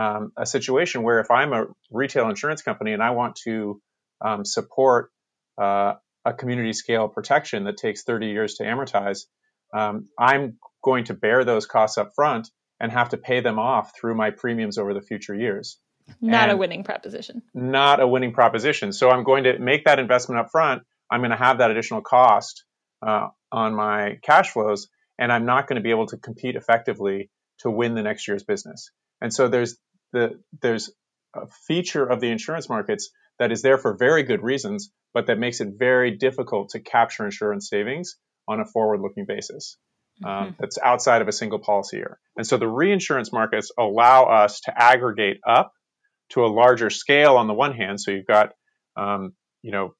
um, 0.00 0.32
a 0.36 0.46
situation 0.46 1.02
where 1.02 1.20
if 1.20 1.30
I'm 1.30 1.52
a 1.52 1.66
retail 1.90 2.30
insurance 2.30 2.62
company 2.62 2.92
and 2.92 3.02
I 3.02 3.10
want 3.10 3.36
to 3.44 3.80
um, 4.24 4.44
support 4.46 5.10
uh, 5.60 5.94
a 6.24 6.32
community 6.32 6.72
scale 6.72 7.08
protection 7.08 7.64
that 7.64 7.76
takes 7.76 8.02
30 8.04 8.28
years 8.28 8.54
to 8.54 8.64
amortize, 8.64 9.26
um, 9.74 10.08
I'm 10.18 10.58
going 10.82 11.04
to 11.04 11.14
bear 11.14 11.44
those 11.44 11.66
costs 11.66 11.98
up 11.98 12.12
front 12.14 12.48
and 12.80 12.90
have 12.90 13.10
to 13.10 13.18
pay 13.18 13.40
them 13.40 13.58
off 13.58 13.92
through 13.94 14.14
my 14.14 14.30
premiums 14.30 14.78
over 14.78 14.94
the 14.94 15.02
future 15.02 15.34
years. 15.34 15.78
Not 16.20 16.44
and 16.44 16.52
a 16.52 16.56
winning 16.56 16.82
proposition. 16.82 17.42
Not 17.52 18.00
a 18.00 18.08
winning 18.08 18.32
proposition. 18.32 18.94
So 18.94 19.10
I'm 19.10 19.22
going 19.22 19.44
to 19.44 19.58
make 19.58 19.84
that 19.84 19.98
investment 19.98 20.40
up 20.40 20.48
front. 20.50 20.82
I'm 21.10 21.20
going 21.20 21.30
to 21.30 21.36
have 21.36 21.58
that 21.58 21.70
additional 21.70 22.00
cost 22.00 22.64
uh, 23.06 23.28
on 23.52 23.74
my 23.74 24.18
cash 24.22 24.50
flows, 24.50 24.88
and 25.18 25.30
I'm 25.30 25.44
not 25.44 25.66
going 25.66 25.76
to 25.76 25.82
be 25.82 25.90
able 25.90 26.06
to 26.06 26.16
compete 26.16 26.56
effectively 26.56 27.30
to 27.58 27.70
win 27.70 27.94
the 27.94 28.02
next 28.02 28.26
year's 28.26 28.44
business. 28.44 28.90
And 29.20 29.32
so 29.32 29.48
there's 29.48 29.76
the 30.12 30.40
there's 30.62 30.90
a 31.34 31.46
feature 31.66 32.04
of 32.04 32.20
the 32.20 32.30
insurance 32.30 32.68
markets 32.68 33.10
that 33.38 33.52
is 33.52 33.62
there 33.62 33.78
for 33.78 33.96
very 33.96 34.22
good 34.22 34.42
reasons, 34.42 34.90
but 35.14 35.26
that 35.26 35.38
makes 35.38 35.60
it 35.60 35.68
very 35.78 36.16
difficult 36.16 36.70
to 36.70 36.80
capture 36.80 37.24
insurance 37.24 37.68
savings 37.68 38.16
on 38.48 38.60
a 38.60 38.66
forward-looking 38.66 39.26
basis. 39.26 39.78
Um, 40.24 40.30
mm-hmm. 40.30 40.48
Um, 40.48 40.56
that's 40.58 40.78
outside 40.78 41.22
of 41.22 41.28
a 41.28 41.32
single 41.32 41.60
policy 41.60 41.96
year. 41.96 42.18
And 42.36 42.46
so 42.46 42.58
the 42.58 42.68
reinsurance 42.68 43.32
markets 43.32 43.70
allow 43.78 44.24
us 44.24 44.60
to 44.62 44.72
aggregate 44.76 45.38
up 45.48 45.72
to 46.30 46.44
a 46.44 46.48
larger 46.48 46.90
scale 46.90 47.36
on 47.36 47.46
the 47.46 47.54
one 47.54 47.72
hand. 47.72 48.00
So 48.00 48.10
you've 48.10 48.26
got, 48.26 48.50
um, 48.96 49.32
you 49.62 49.72
know, 49.72 49.94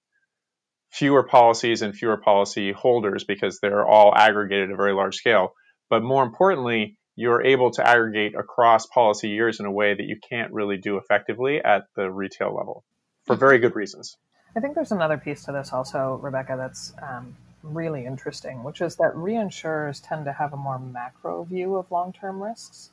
fewer 0.92 1.22
policies 1.22 1.82
and 1.82 1.94
fewer 1.94 2.18
policy 2.18 2.72
holders 2.72 3.24
because 3.24 3.60
they're 3.60 3.86
all 3.86 4.14
aggregated 4.14 4.70
at 4.70 4.74
a 4.74 4.76
very 4.76 4.92
large 4.92 5.16
scale. 5.16 5.54
But 5.88 6.02
more 6.02 6.22
importantly, 6.22 6.98
you're 7.20 7.42
able 7.42 7.70
to 7.70 7.86
aggregate 7.86 8.34
across 8.34 8.86
policy 8.86 9.28
years 9.28 9.60
in 9.60 9.66
a 9.66 9.70
way 9.70 9.92
that 9.92 10.04
you 10.04 10.16
can't 10.26 10.50
really 10.54 10.78
do 10.78 10.96
effectively 10.96 11.62
at 11.62 11.82
the 11.94 12.10
retail 12.10 12.56
level 12.56 12.82
for 13.26 13.36
very 13.36 13.58
good 13.58 13.76
reasons. 13.76 14.16
I 14.56 14.60
think 14.60 14.74
there's 14.74 14.90
another 14.90 15.18
piece 15.18 15.44
to 15.44 15.52
this 15.52 15.70
also, 15.70 16.18
Rebecca, 16.22 16.56
that's 16.56 16.94
um, 17.02 17.36
really 17.62 18.06
interesting, 18.06 18.64
which 18.64 18.80
is 18.80 18.96
that 18.96 19.12
reinsurers 19.12 20.00
tend 20.02 20.24
to 20.24 20.32
have 20.32 20.54
a 20.54 20.56
more 20.56 20.78
macro 20.78 21.44
view 21.44 21.76
of 21.76 21.90
long 21.90 22.14
term 22.14 22.42
risks. 22.42 22.90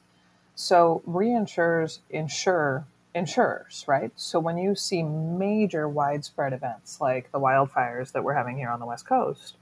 So 0.56 1.02
reinsurers 1.08 2.00
insure 2.10 2.86
insurers, 3.16 3.86
right? 3.88 4.12
So 4.18 4.42
when 4.42 4.58
you 4.58 4.76
see 4.76 5.04
major 5.04 5.88
widespread 5.88 6.52
events 6.52 7.00
like 7.00 7.32
the 7.32 7.40
wildfires 7.40 8.12
that 8.12 8.26
we're 8.26 8.34
having 8.34 8.58
here 8.58 8.70
on 8.70 8.82
the 8.82 8.86
West 8.86 9.08
Coast, 9.08 9.56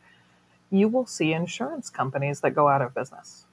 you 0.71 0.87
will 0.87 1.05
see 1.05 1.33
insurance 1.33 1.91
companies 1.91 2.41
that 2.41 2.55
go 2.55 2.67
out 2.67 2.81
of 2.81 2.95
business 2.95 3.44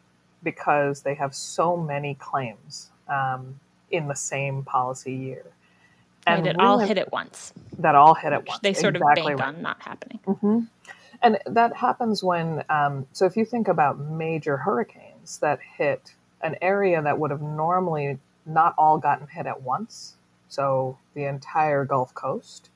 because 0.43 1.03
they 1.03 1.15
have 1.15 1.35
so 1.35 1.77
many 1.77 2.15
claims 2.15 2.91
um, 3.09 3.61
in 3.91 4.09
the 4.09 4.15
same 4.15 4.63
policy 4.63 5.15
year. 5.15 5.45
And 6.27 6.47
it 6.47 6.59
all 6.61 6.79
hit 6.79 6.99
at 6.99 7.11
once. 7.11 7.53
That 7.79 7.95
all 7.95 8.15
hit 8.15 8.33
at 8.33 8.47
once. 8.47 8.61
They 8.63 8.75
sort 8.75 8.97
exactly 8.97 9.33
of 9.33 9.39
bank 9.39 9.41
right. 9.41 9.57
on 9.57 9.63
not 9.63 9.83
happening. 9.83 10.21
Mm-hmm. 10.27 10.61
And 11.23 11.39
that 11.47 11.77
happens 11.77 12.23
when, 12.23 12.65
um, 12.69 13.07
so 13.13 13.27
if 13.27 13.37
you 13.37 13.45
think 13.45 13.69
about 13.69 13.99
major 13.99 14.57
hurricanes 14.57 15.39
that 15.39 15.61
hit 15.77 16.15
an 16.43 16.57
area 16.61 17.01
that 17.01 17.19
would 17.19 17.31
have 17.31 17.43
normally 17.43 18.19
not 18.45 18.75
all 18.77 18.99
gotten 18.99 19.29
hit 19.29 19.47
at 19.47 19.63
once, 19.63 20.17
so 20.49 20.99
the 21.15 21.25
entire 21.25 21.85
Gulf 21.85 22.13
Coast, 22.15 22.71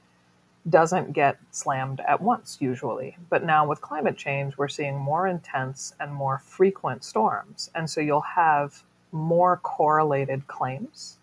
doesn't 0.68 1.12
get 1.12 1.38
slammed 1.50 2.00
at 2.00 2.20
once 2.20 2.58
usually. 2.60 3.16
But 3.30 3.44
now 3.44 3.66
with 3.66 3.80
climate 3.80 4.16
change, 4.16 4.56
we're 4.58 4.68
seeing 4.68 4.98
more 4.98 5.26
intense 5.26 5.94
and 6.00 6.12
more 6.12 6.38
frequent 6.38 7.04
storms. 7.04 7.70
And 7.74 7.88
so 7.88 8.00
you'll 8.00 8.20
have 8.20 8.82
more 9.12 9.58
correlated 9.58 10.46
claims 10.46 11.18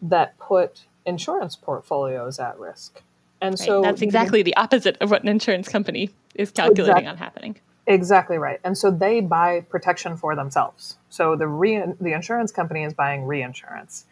that 0.00 0.38
put 0.38 0.86
insurance 1.04 1.56
portfolios 1.56 2.38
at 2.38 2.58
risk. 2.58 3.02
And 3.40 3.58
right. 3.58 3.66
so 3.66 3.82
that's 3.82 4.02
exactly 4.02 4.42
the 4.42 4.56
opposite 4.56 4.96
of 5.00 5.10
what 5.10 5.22
an 5.22 5.28
insurance 5.28 5.68
company 5.68 6.10
is 6.34 6.50
calculating 6.50 6.92
exactly, 6.92 7.08
on 7.08 7.16
happening. 7.16 7.56
Exactly 7.86 8.38
right. 8.38 8.60
And 8.64 8.78
so 8.78 8.90
they 8.90 9.20
buy 9.20 9.60
protection 9.68 10.16
for 10.16 10.36
themselves. 10.36 10.96
So 11.10 11.36
the 11.36 11.48
re- 11.48 11.92
the 12.00 12.12
insurance 12.12 12.52
company 12.52 12.84
is 12.84 12.94
buying 12.94 13.24
reinsurance. 13.24 14.06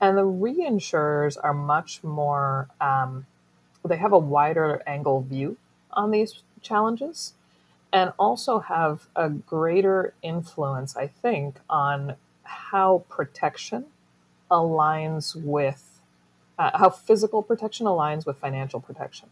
And 0.00 0.16
the 0.16 0.24
reinsurers 0.24 1.36
are 1.42 1.52
much 1.52 2.02
more 2.02 2.68
um, 2.80 3.26
they 3.88 3.96
have 3.96 4.12
a 4.12 4.18
wider 4.18 4.82
angle 4.86 5.22
view 5.22 5.56
on 5.92 6.10
these 6.10 6.42
challenges 6.62 7.34
and 7.92 8.12
also 8.18 8.60
have 8.60 9.06
a 9.16 9.28
greater 9.28 10.14
influence, 10.22 10.96
I 10.96 11.06
think, 11.08 11.56
on 11.68 12.14
how 12.44 13.04
protection 13.08 13.86
aligns 14.50 15.34
with 15.34 15.86
uh, 16.58 16.76
how 16.76 16.90
physical 16.90 17.42
protection 17.42 17.86
aligns 17.86 18.26
with 18.26 18.36
financial 18.36 18.80
protection. 18.80 19.30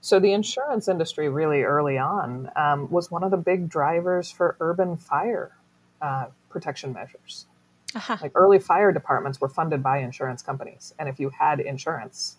So, 0.00 0.18
the 0.18 0.32
insurance 0.32 0.88
industry, 0.88 1.28
really 1.28 1.62
early 1.62 1.98
on, 1.98 2.50
um, 2.56 2.90
was 2.90 3.10
one 3.10 3.22
of 3.22 3.30
the 3.30 3.36
big 3.36 3.68
drivers 3.68 4.30
for 4.30 4.56
urban 4.58 4.96
fire 4.96 5.50
uh, 6.00 6.26
protection 6.48 6.92
measures. 6.92 7.46
Uh-huh. 7.94 8.16
Like 8.20 8.32
early 8.34 8.58
fire 8.58 8.92
departments 8.92 9.40
were 9.40 9.48
funded 9.48 9.82
by 9.82 9.98
insurance 9.98 10.42
companies. 10.42 10.94
And 10.98 11.08
if 11.08 11.20
you 11.20 11.30
had 11.30 11.60
insurance, 11.60 12.36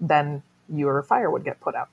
then 0.00 0.42
your 0.72 1.02
fire 1.02 1.30
would 1.30 1.44
get 1.44 1.60
put 1.60 1.74
out. 1.74 1.88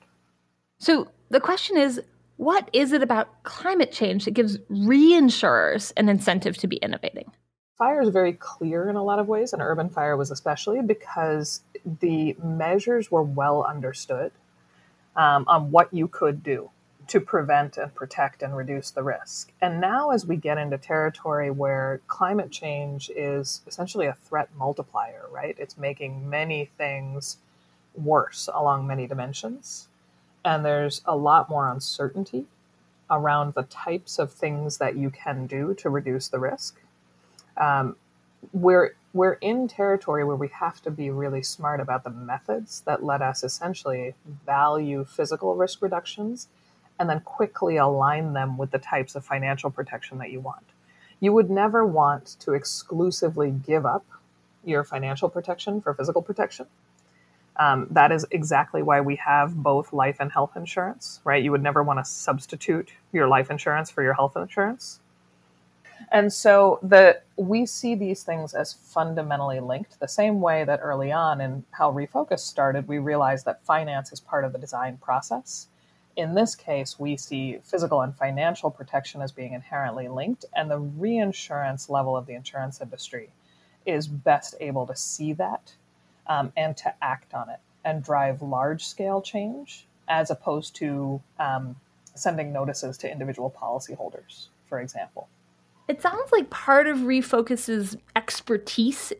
So 0.78 1.08
the 1.30 1.40
question 1.40 1.76
is 1.76 2.00
What 2.36 2.68
is 2.72 2.92
it 2.92 3.02
about 3.02 3.42
climate 3.42 3.92
change 3.92 4.24
that 4.24 4.32
gives 4.32 4.58
reinsurers 4.70 5.92
an 5.96 6.08
incentive 6.08 6.56
to 6.58 6.66
be 6.66 6.76
innovating? 6.76 7.30
Fire 7.76 8.00
is 8.00 8.08
very 8.08 8.32
clear 8.32 8.88
in 8.88 8.96
a 8.96 9.04
lot 9.04 9.20
of 9.20 9.28
ways, 9.28 9.52
and 9.52 9.62
urban 9.62 9.88
fire 9.88 10.16
was 10.16 10.32
especially 10.32 10.82
because 10.82 11.60
the 12.00 12.36
measures 12.42 13.10
were 13.10 13.22
well 13.22 13.62
understood 13.62 14.32
um, 15.14 15.44
on 15.46 15.70
what 15.70 15.92
you 15.92 16.08
could 16.08 16.42
do 16.42 16.70
to 17.08 17.20
prevent 17.20 17.78
and 17.78 17.94
protect 17.94 18.42
and 18.42 18.56
reduce 18.56 18.90
the 18.90 19.02
risk. 19.02 19.52
And 19.60 19.80
now, 19.80 20.10
as 20.10 20.26
we 20.26 20.36
get 20.36 20.58
into 20.58 20.76
territory 20.76 21.50
where 21.50 22.00
climate 22.06 22.50
change 22.50 23.10
is 23.16 23.62
essentially 23.66 24.06
a 24.06 24.12
threat 24.12 24.50
multiplier, 24.56 25.24
right? 25.30 25.56
It's 25.58 25.78
making 25.78 26.28
many 26.28 26.70
things 26.76 27.38
worse 27.94 28.48
along 28.52 28.86
many 28.86 29.06
dimensions 29.06 29.88
and 30.44 30.64
there's 30.64 31.02
a 31.04 31.16
lot 31.16 31.50
more 31.50 31.70
uncertainty 31.70 32.46
around 33.10 33.54
the 33.54 33.64
types 33.64 34.18
of 34.18 34.32
things 34.32 34.78
that 34.78 34.96
you 34.96 35.10
can 35.10 35.46
do 35.46 35.74
to 35.74 35.90
reduce 35.90 36.28
the 36.28 36.38
risk. 36.38 36.80
Um, 37.56 37.96
we're 38.52 38.94
we're 39.12 39.34
in 39.34 39.68
territory 39.68 40.22
where 40.22 40.36
we 40.36 40.48
have 40.48 40.82
to 40.82 40.90
be 40.90 41.10
really 41.10 41.42
smart 41.42 41.80
about 41.80 42.04
the 42.04 42.10
methods 42.10 42.82
that 42.82 43.02
let 43.02 43.22
us 43.22 43.42
essentially 43.42 44.14
value 44.46 45.04
physical 45.04 45.54
risk 45.54 45.82
reductions 45.82 46.48
and 47.00 47.08
then 47.08 47.20
quickly 47.20 47.76
align 47.76 48.34
them 48.34 48.58
with 48.58 48.70
the 48.70 48.78
types 48.78 49.14
of 49.14 49.24
financial 49.24 49.70
protection 49.70 50.18
that 50.18 50.30
you 50.30 50.40
want. 50.40 50.64
You 51.20 51.32
would 51.32 51.50
never 51.50 51.86
want 51.86 52.36
to 52.40 52.52
exclusively 52.52 53.50
give 53.50 53.86
up 53.86 54.04
your 54.64 54.84
financial 54.84 55.28
protection 55.28 55.80
for 55.80 55.94
physical 55.94 56.22
protection. 56.22 56.66
Um, 57.58 57.88
that 57.90 58.12
is 58.12 58.24
exactly 58.30 58.82
why 58.82 59.00
we 59.00 59.16
have 59.16 59.56
both 59.56 59.92
life 59.92 60.18
and 60.20 60.30
health 60.30 60.52
insurance, 60.54 61.20
right? 61.24 61.42
You 61.42 61.50
would 61.50 61.62
never 61.62 61.82
want 61.82 61.98
to 61.98 62.04
substitute 62.04 62.90
your 63.12 63.26
life 63.26 63.50
insurance 63.50 63.90
for 63.90 64.02
your 64.02 64.14
health 64.14 64.36
insurance. 64.36 65.00
And 66.12 66.32
so 66.32 66.78
the 66.82 67.20
we 67.36 67.66
see 67.66 67.94
these 67.94 68.22
things 68.22 68.54
as 68.54 68.72
fundamentally 68.72 69.60
linked, 69.60 69.98
the 69.98 70.08
same 70.08 70.40
way 70.40 70.64
that 70.64 70.80
early 70.82 71.10
on 71.12 71.40
in 71.40 71.64
how 71.72 71.92
Refocus 71.92 72.38
started, 72.38 72.86
we 72.86 72.98
realized 72.98 73.44
that 73.44 73.64
finance 73.64 74.12
is 74.12 74.20
part 74.20 74.44
of 74.44 74.52
the 74.52 74.58
design 74.58 74.98
process. 74.98 75.66
In 76.16 76.34
this 76.34 76.54
case, 76.54 76.98
we 76.98 77.16
see 77.16 77.58
physical 77.64 78.00
and 78.02 78.14
financial 78.14 78.70
protection 78.70 79.20
as 79.20 79.32
being 79.32 79.52
inherently 79.52 80.08
linked, 80.08 80.44
and 80.54 80.70
the 80.70 80.78
reinsurance 80.78 81.88
level 81.88 82.16
of 82.16 82.26
the 82.26 82.34
insurance 82.34 82.80
industry 82.80 83.30
is 83.84 84.08
best 84.08 84.54
able 84.60 84.86
to 84.86 84.96
see 84.96 85.32
that 85.34 85.72
um, 86.28 86.52
and 86.56 86.76
to 86.78 86.94
act 87.02 87.34
on 87.34 87.48
it 87.48 87.60
and 87.84 88.02
drive 88.02 88.42
large 88.42 88.84
scale 88.84 89.22
change 89.22 89.86
as 90.08 90.30
opposed 90.30 90.74
to 90.76 91.20
um, 91.38 91.76
sending 92.14 92.52
notices 92.52 92.98
to 92.98 93.10
individual 93.10 93.50
policyholders, 93.50 94.48
for 94.66 94.80
example. 94.80 95.28
It 95.86 96.02
sounds 96.02 96.30
like 96.32 96.50
part 96.50 96.86
of 96.86 96.98
Refocus's 96.98 97.96
expertise 98.14 99.12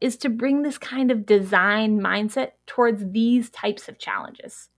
is 0.00 0.16
to 0.18 0.28
bring 0.28 0.62
this 0.62 0.78
kind 0.78 1.10
of 1.10 1.26
design 1.26 2.00
mindset 2.00 2.52
towards 2.66 3.10
these 3.12 3.50
types 3.50 3.88
of 3.88 3.98
challenges. 3.98 4.68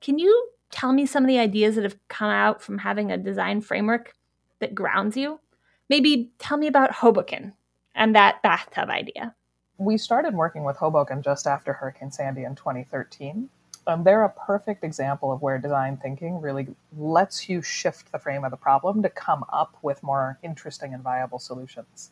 Can 0.00 0.18
you 0.18 0.50
tell 0.70 0.92
me 0.92 1.06
some 1.06 1.24
of 1.24 1.28
the 1.28 1.38
ideas 1.38 1.76
that 1.76 1.84
have 1.84 1.96
come 2.08 2.30
out 2.30 2.62
from 2.62 2.78
having 2.78 3.10
a 3.10 3.18
design 3.18 3.60
framework 3.60 4.14
that 4.58 4.74
grounds 4.74 5.16
you? 5.16 5.40
Maybe 5.88 6.32
tell 6.38 6.56
me 6.56 6.66
about 6.66 6.92
Hoboken 6.92 7.52
and 7.94 8.14
that 8.14 8.42
bathtub 8.42 8.88
idea 8.88 9.34
we 9.78 9.96
started 9.98 10.34
working 10.34 10.64
with 10.64 10.76
Hoboken 10.76 11.22
just 11.22 11.46
after 11.46 11.72
Hurricane 11.72 12.10
Sandy 12.10 12.44
in 12.44 12.54
2013. 12.54 13.48
Um, 13.86 14.04
they're 14.04 14.22
a 14.22 14.28
perfect 14.28 14.84
example 14.84 15.32
of 15.32 15.42
where 15.42 15.58
design 15.58 15.96
thinking 15.96 16.40
really 16.40 16.68
lets 16.96 17.48
you 17.48 17.62
shift 17.62 18.12
the 18.12 18.18
frame 18.18 18.44
of 18.44 18.52
the 18.52 18.56
problem 18.56 19.02
to 19.02 19.08
come 19.08 19.44
up 19.52 19.76
with 19.82 20.02
more 20.02 20.38
interesting 20.42 20.94
and 20.94 21.02
viable 21.02 21.40
solutions. 21.40 22.10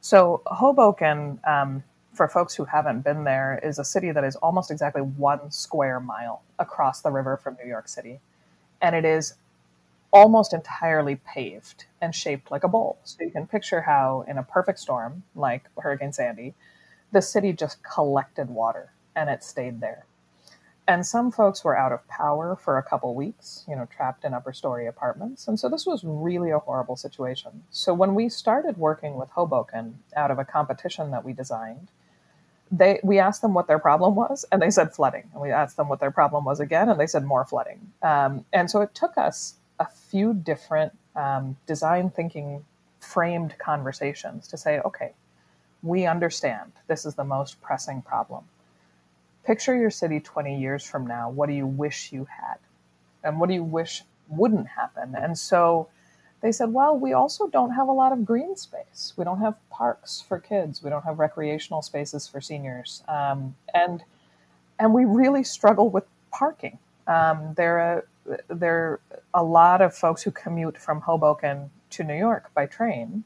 So, 0.00 0.40
Hoboken, 0.46 1.40
um, 1.44 1.82
for 2.14 2.28
folks 2.28 2.54
who 2.54 2.64
haven't 2.64 3.02
been 3.02 3.24
there, 3.24 3.60
is 3.62 3.78
a 3.78 3.84
city 3.84 4.12
that 4.12 4.24
is 4.24 4.36
almost 4.36 4.70
exactly 4.70 5.02
one 5.02 5.50
square 5.50 6.00
mile 6.00 6.42
across 6.58 7.02
the 7.02 7.10
river 7.10 7.36
from 7.36 7.56
New 7.62 7.68
York 7.68 7.88
City. 7.88 8.20
And 8.80 8.94
it 8.94 9.04
is 9.04 9.34
almost 10.10 10.54
entirely 10.54 11.16
paved 11.16 11.86
and 12.00 12.14
shaped 12.14 12.50
like 12.50 12.64
a 12.64 12.68
bowl. 12.68 12.98
So, 13.04 13.24
you 13.24 13.30
can 13.30 13.46
picture 13.46 13.82
how, 13.82 14.24
in 14.26 14.38
a 14.38 14.42
perfect 14.42 14.78
storm 14.78 15.22
like 15.34 15.64
Hurricane 15.78 16.12
Sandy, 16.14 16.54
the 17.14 17.22
city 17.22 17.52
just 17.52 17.78
collected 17.82 18.50
water 18.50 18.92
and 19.14 19.30
it 19.30 19.42
stayed 19.42 19.80
there. 19.80 20.04
And 20.86 21.06
some 21.06 21.30
folks 21.30 21.64
were 21.64 21.78
out 21.78 21.92
of 21.92 22.06
power 22.08 22.56
for 22.56 22.76
a 22.76 22.82
couple 22.82 23.14
weeks, 23.14 23.64
you 23.66 23.74
know, 23.74 23.86
trapped 23.86 24.24
in 24.24 24.34
upper 24.34 24.52
story 24.52 24.86
apartments. 24.86 25.48
And 25.48 25.58
so 25.58 25.68
this 25.68 25.86
was 25.86 26.02
really 26.04 26.50
a 26.50 26.58
horrible 26.58 26.96
situation. 26.96 27.62
So 27.70 27.94
when 27.94 28.14
we 28.14 28.28
started 28.28 28.76
working 28.76 29.14
with 29.14 29.30
Hoboken 29.30 30.00
out 30.14 30.30
of 30.30 30.38
a 30.38 30.44
competition 30.44 31.10
that 31.12 31.24
we 31.24 31.32
designed, 31.32 31.88
they 32.70 32.98
we 33.04 33.18
asked 33.18 33.40
them 33.40 33.54
what 33.54 33.68
their 33.68 33.78
problem 33.78 34.14
was, 34.16 34.44
and 34.50 34.60
they 34.60 34.70
said 34.70 34.92
flooding. 34.92 35.30
And 35.32 35.40
we 35.40 35.52
asked 35.52 35.76
them 35.76 35.88
what 35.88 36.00
their 36.00 36.10
problem 36.10 36.44
was 36.44 36.60
again, 36.60 36.88
and 36.88 36.98
they 36.98 37.06
said 37.06 37.24
more 37.24 37.44
flooding. 37.44 37.92
Um, 38.02 38.44
and 38.52 38.70
so 38.70 38.80
it 38.80 38.94
took 38.94 39.16
us 39.16 39.54
a 39.78 39.86
few 39.86 40.34
different 40.34 40.92
um, 41.14 41.56
design 41.66 42.10
thinking 42.10 42.64
framed 43.00 43.56
conversations 43.58 44.48
to 44.48 44.56
say, 44.56 44.80
okay, 44.80 45.12
we 45.84 46.06
understand 46.06 46.72
this 46.88 47.04
is 47.04 47.14
the 47.14 47.24
most 47.24 47.60
pressing 47.60 48.02
problem. 48.02 48.42
Picture 49.44 49.76
your 49.76 49.90
city 49.90 50.18
20 50.18 50.58
years 50.58 50.82
from 50.82 51.06
now. 51.06 51.28
What 51.28 51.48
do 51.48 51.54
you 51.54 51.66
wish 51.66 52.10
you 52.10 52.24
had? 52.24 52.56
And 53.22 53.38
what 53.38 53.48
do 53.48 53.54
you 53.54 53.62
wish 53.62 54.02
wouldn't 54.28 54.66
happen? 54.66 55.14
And 55.14 55.38
so 55.38 55.88
they 56.40 56.52
said, 56.52 56.72
well, 56.72 56.98
we 56.98 57.12
also 57.12 57.46
don't 57.48 57.72
have 57.72 57.88
a 57.88 57.92
lot 57.92 58.12
of 58.12 58.24
green 58.24 58.56
space. 58.56 59.12
We 59.16 59.24
don't 59.24 59.40
have 59.40 59.56
parks 59.70 60.24
for 60.26 60.38
kids. 60.38 60.82
We 60.82 60.88
don't 60.88 61.04
have 61.04 61.18
recreational 61.18 61.82
spaces 61.82 62.26
for 62.26 62.40
seniors. 62.40 63.02
Um, 63.06 63.54
and, 63.74 64.02
and 64.78 64.94
we 64.94 65.04
really 65.04 65.44
struggle 65.44 65.90
with 65.90 66.04
parking. 66.32 66.78
Um, 67.06 67.52
there, 67.56 67.78
are, 67.78 68.04
there 68.48 68.74
are 68.74 69.00
a 69.34 69.44
lot 69.44 69.82
of 69.82 69.94
folks 69.94 70.22
who 70.22 70.30
commute 70.30 70.78
from 70.78 71.02
Hoboken 71.02 71.70
to 71.90 72.04
New 72.04 72.16
York 72.16 72.50
by 72.54 72.64
train 72.64 73.24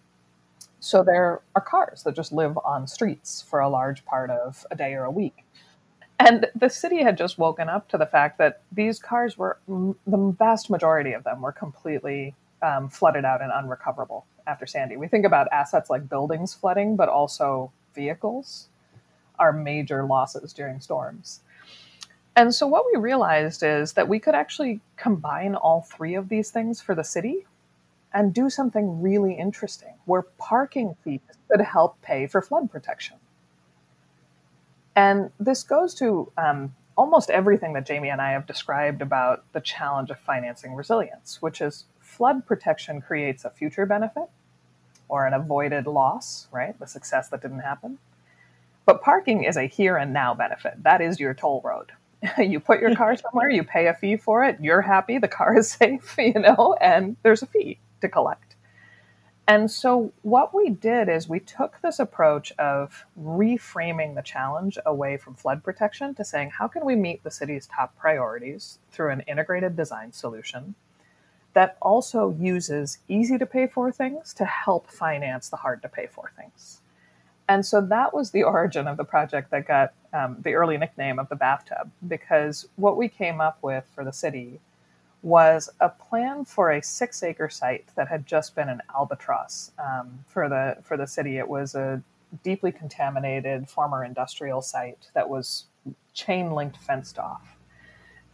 so 0.80 1.02
there 1.02 1.40
are 1.54 1.60
cars 1.60 2.02
that 2.04 2.14
just 2.14 2.32
live 2.32 2.58
on 2.64 2.86
streets 2.86 3.42
for 3.42 3.60
a 3.60 3.68
large 3.68 4.04
part 4.04 4.30
of 4.30 4.64
a 4.70 4.76
day 4.76 4.94
or 4.94 5.04
a 5.04 5.10
week. 5.10 5.44
And 6.20 6.46
the 6.54 6.68
city 6.68 7.02
had 7.02 7.16
just 7.16 7.38
woken 7.38 7.68
up 7.68 7.88
to 7.90 7.98
the 7.98 8.06
fact 8.06 8.38
that 8.38 8.62
these 8.72 8.98
cars 8.98 9.38
were, 9.38 9.58
the 9.66 10.34
vast 10.38 10.68
majority 10.68 11.12
of 11.12 11.24
them 11.24 11.42
were 11.42 11.52
completely 11.52 12.34
um, 12.62 12.88
flooded 12.88 13.24
out 13.24 13.40
and 13.40 13.52
unrecoverable 13.52 14.26
after 14.46 14.66
Sandy. 14.66 14.96
We 14.96 15.06
think 15.06 15.24
about 15.24 15.46
assets 15.52 15.90
like 15.90 16.08
buildings 16.08 16.54
flooding, 16.54 16.96
but 16.96 17.08
also 17.08 17.70
vehicles 17.94 18.68
are 19.38 19.52
major 19.52 20.04
losses 20.04 20.52
during 20.52 20.80
storms. 20.80 21.40
And 22.34 22.54
so 22.54 22.66
what 22.66 22.84
we 22.92 23.00
realized 23.00 23.62
is 23.62 23.92
that 23.94 24.08
we 24.08 24.18
could 24.18 24.34
actually 24.34 24.80
combine 24.96 25.54
all 25.54 25.82
three 25.82 26.14
of 26.14 26.28
these 26.28 26.50
things 26.50 26.80
for 26.80 26.94
the 26.94 27.04
city 27.04 27.46
and 28.18 28.34
do 28.34 28.50
something 28.50 29.00
really 29.00 29.34
interesting 29.34 29.94
where 30.04 30.22
parking 30.22 30.96
fees 31.04 31.20
could 31.48 31.60
help 31.60 32.02
pay 32.02 32.26
for 32.26 32.42
flood 32.42 32.68
protection. 32.68 33.16
And 34.96 35.30
this 35.38 35.62
goes 35.62 35.94
to 35.94 36.32
um, 36.36 36.74
almost 36.96 37.30
everything 37.30 37.74
that 37.74 37.86
Jamie 37.86 38.08
and 38.08 38.20
I 38.20 38.32
have 38.32 38.44
described 38.44 39.02
about 39.02 39.44
the 39.52 39.60
challenge 39.60 40.10
of 40.10 40.18
financing 40.18 40.74
resilience, 40.74 41.40
which 41.40 41.60
is 41.60 41.84
flood 42.00 42.44
protection 42.44 43.00
creates 43.00 43.44
a 43.44 43.50
future 43.50 43.86
benefit 43.86 44.28
or 45.08 45.24
an 45.24 45.32
avoided 45.32 45.86
loss, 45.86 46.48
right? 46.50 46.76
The 46.80 46.88
success 46.88 47.28
that 47.28 47.40
didn't 47.40 47.60
happen. 47.60 47.98
But 48.84 49.00
parking 49.00 49.44
is 49.44 49.56
a 49.56 49.68
here 49.68 49.96
and 49.96 50.12
now 50.12 50.34
benefit. 50.34 50.82
That 50.82 51.00
is 51.00 51.20
your 51.20 51.34
toll 51.34 51.62
road. 51.64 51.92
you 52.38 52.58
put 52.58 52.80
your 52.80 52.96
car 52.96 53.16
somewhere, 53.30 53.48
you 53.48 53.62
pay 53.62 53.86
a 53.86 53.94
fee 53.94 54.16
for 54.16 54.42
it, 54.42 54.58
you're 54.60 54.82
happy, 54.82 55.18
the 55.18 55.28
car 55.28 55.56
is 55.56 55.70
safe, 55.80 56.16
you 56.18 56.32
know, 56.34 56.76
and 56.80 57.16
there's 57.22 57.42
a 57.44 57.46
fee 57.46 57.78
to 58.00 58.08
collect. 58.08 58.56
And 59.48 59.70
so, 59.70 60.12
what 60.20 60.54
we 60.54 60.68
did 60.68 61.08
is 61.08 61.26
we 61.26 61.40
took 61.40 61.80
this 61.80 61.98
approach 61.98 62.52
of 62.58 63.06
reframing 63.18 64.14
the 64.14 64.20
challenge 64.20 64.76
away 64.84 65.16
from 65.16 65.34
flood 65.34 65.64
protection 65.64 66.14
to 66.16 66.24
saying, 66.24 66.50
how 66.50 66.68
can 66.68 66.84
we 66.84 66.94
meet 66.94 67.24
the 67.24 67.30
city's 67.30 67.66
top 67.66 67.96
priorities 67.96 68.78
through 68.92 69.10
an 69.10 69.22
integrated 69.22 69.74
design 69.74 70.12
solution 70.12 70.74
that 71.54 71.78
also 71.80 72.36
uses 72.38 72.98
easy 73.08 73.38
to 73.38 73.46
pay 73.46 73.66
for 73.66 73.90
things 73.90 74.34
to 74.34 74.44
help 74.44 74.90
finance 74.90 75.48
the 75.48 75.56
hard 75.56 75.80
to 75.80 75.88
pay 75.88 76.06
for 76.06 76.30
things? 76.36 76.82
And 77.48 77.64
so 77.64 77.80
that 77.80 78.12
was 78.12 78.32
the 78.32 78.42
origin 78.54 78.86
of 78.86 78.98
the 78.98 79.04
project 79.04 79.50
that 79.50 79.66
got 79.66 79.94
um, 80.12 80.36
the 80.40 80.52
early 80.52 80.76
nickname 80.76 81.18
of 81.18 81.30
the 81.30 81.36
bathtub, 81.36 81.90
because 82.06 82.68
what 82.76 82.98
we 82.98 83.08
came 83.08 83.40
up 83.40 83.56
with 83.62 83.86
for 83.94 84.04
the 84.04 84.12
city 84.12 84.60
was 85.22 85.68
a 85.80 85.88
plan 85.88 86.44
for 86.44 86.70
a 86.70 86.82
six 86.82 87.22
acre 87.22 87.48
site 87.48 87.86
that 87.96 88.08
had 88.08 88.26
just 88.26 88.54
been 88.54 88.68
an 88.68 88.82
albatross 88.94 89.72
um, 89.78 90.24
for 90.26 90.48
the 90.48 90.76
for 90.82 90.96
the 90.96 91.06
city. 91.06 91.38
It 91.38 91.48
was 91.48 91.74
a 91.74 92.02
deeply 92.44 92.72
contaminated 92.72 93.68
former 93.68 94.04
industrial 94.04 94.62
site 94.62 95.10
that 95.14 95.28
was 95.28 95.64
chain 96.14 96.52
linked 96.52 96.76
fenced 96.76 97.18
off. 97.18 97.56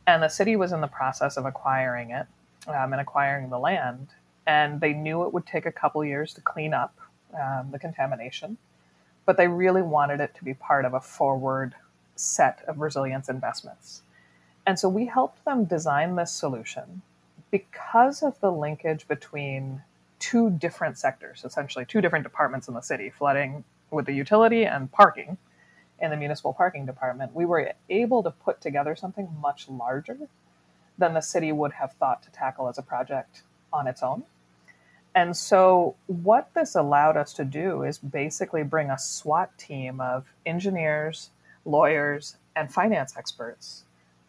And 0.07 0.23
the 0.23 0.29
city 0.29 0.57
was 0.57 0.73
in 0.73 0.81
the 0.81 0.89
process 0.89 1.37
of 1.37 1.47
acquiring 1.47 2.11
it. 2.11 2.27
um, 2.69 2.93
in 2.93 2.99
acquiring 2.99 3.51
the 3.51 3.59
land, 3.59 4.09
and 4.47 4.81
they 4.81 4.93
knew 4.93 5.25
it 5.25 5.33
would 5.33 5.47
take 5.47 5.67
a 5.67 5.73
couple 5.73 6.05
years 6.05 6.33
to 6.35 6.41
clean 6.41 6.75
up 6.75 6.99
um, 7.35 7.71
the 7.71 7.79
contamination, 7.79 8.57
but 9.27 9.37
they 9.37 9.49
really 9.49 9.83
wanted 9.83 10.21
it 10.21 10.35
to 10.37 10.45
be 10.45 10.55
part 10.55 10.85
of 10.85 10.95
a 10.95 11.01
forward 11.01 11.75
set 12.17 12.63
of 12.69 12.79
resilience 12.79 13.29
investments. 13.29 14.03
And 14.67 14.79
so 14.79 14.89
we 14.89 15.07
helped 15.07 15.45
them 15.45 15.65
design 15.65 16.17
this 16.17 16.33
solution 16.33 17.03
because 17.51 18.23
of 18.23 18.41
the 18.41 18.51
linkage 18.51 19.07
between 19.07 19.83
two 20.19 20.51
different 20.51 20.99
sectors, 20.99 21.45
essentially 21.45 21.85
two 21.85 22.01
different 22.01 22.23
departments 22.23 22.67
in 22.69 22.75
the 22.75 22.81
city 22.81 23.11
flooding 23.11 23.65
with 23.91 24.07
the 24.07 24.13
utility 24.13 24.65
and 24.65 24.91
parking 24.91 25.37
in 26.01 26.11
the 26.11 26.17
municipal 26.17 26.53
parking 26.53 26.87
department. 26.87 27.35
We 27.35 27.45
were 27.45 27.73
able 27.91 28.23
to 28.23 28.31
put 28.31 28.61
together 28.61 28.97
something 28.97 29.29
much 29.41 29.69
larger 29.69 30.17
than 30.97 31.15
the 31.15 31.21
city 31.21 31.53
would 31.53 31.73
have 31.73 31.93
thought 31.93 32.23
to 32.23 32.31
tackle 32.31 32.69
as 32.69 32.79
a 32.79 32.83
project 32.83 33.43
on 33.73 33.87
its 33.87 34.03
own. 34.03 34.25
And 35.15 35.37
so, 35.37 35.95
what 36.07 36.53
this 36.55 36.75
allowed 36.75 37.17
us 37.17 37.33
to 37.35 37.45
do 37.45 37.85
is 37.85 37.99
basically 37.99 38.65
bring 38.65 38.91
a 38.91 38.99
SWAT 38.99 39.57
team 39.57 40.01
of 40.01 40.27
engineers, 40.45 41.31
lawyers, 41.65 42.37
and 42.57 42.73
finance 42.73 43.17
experts 43.17 43.85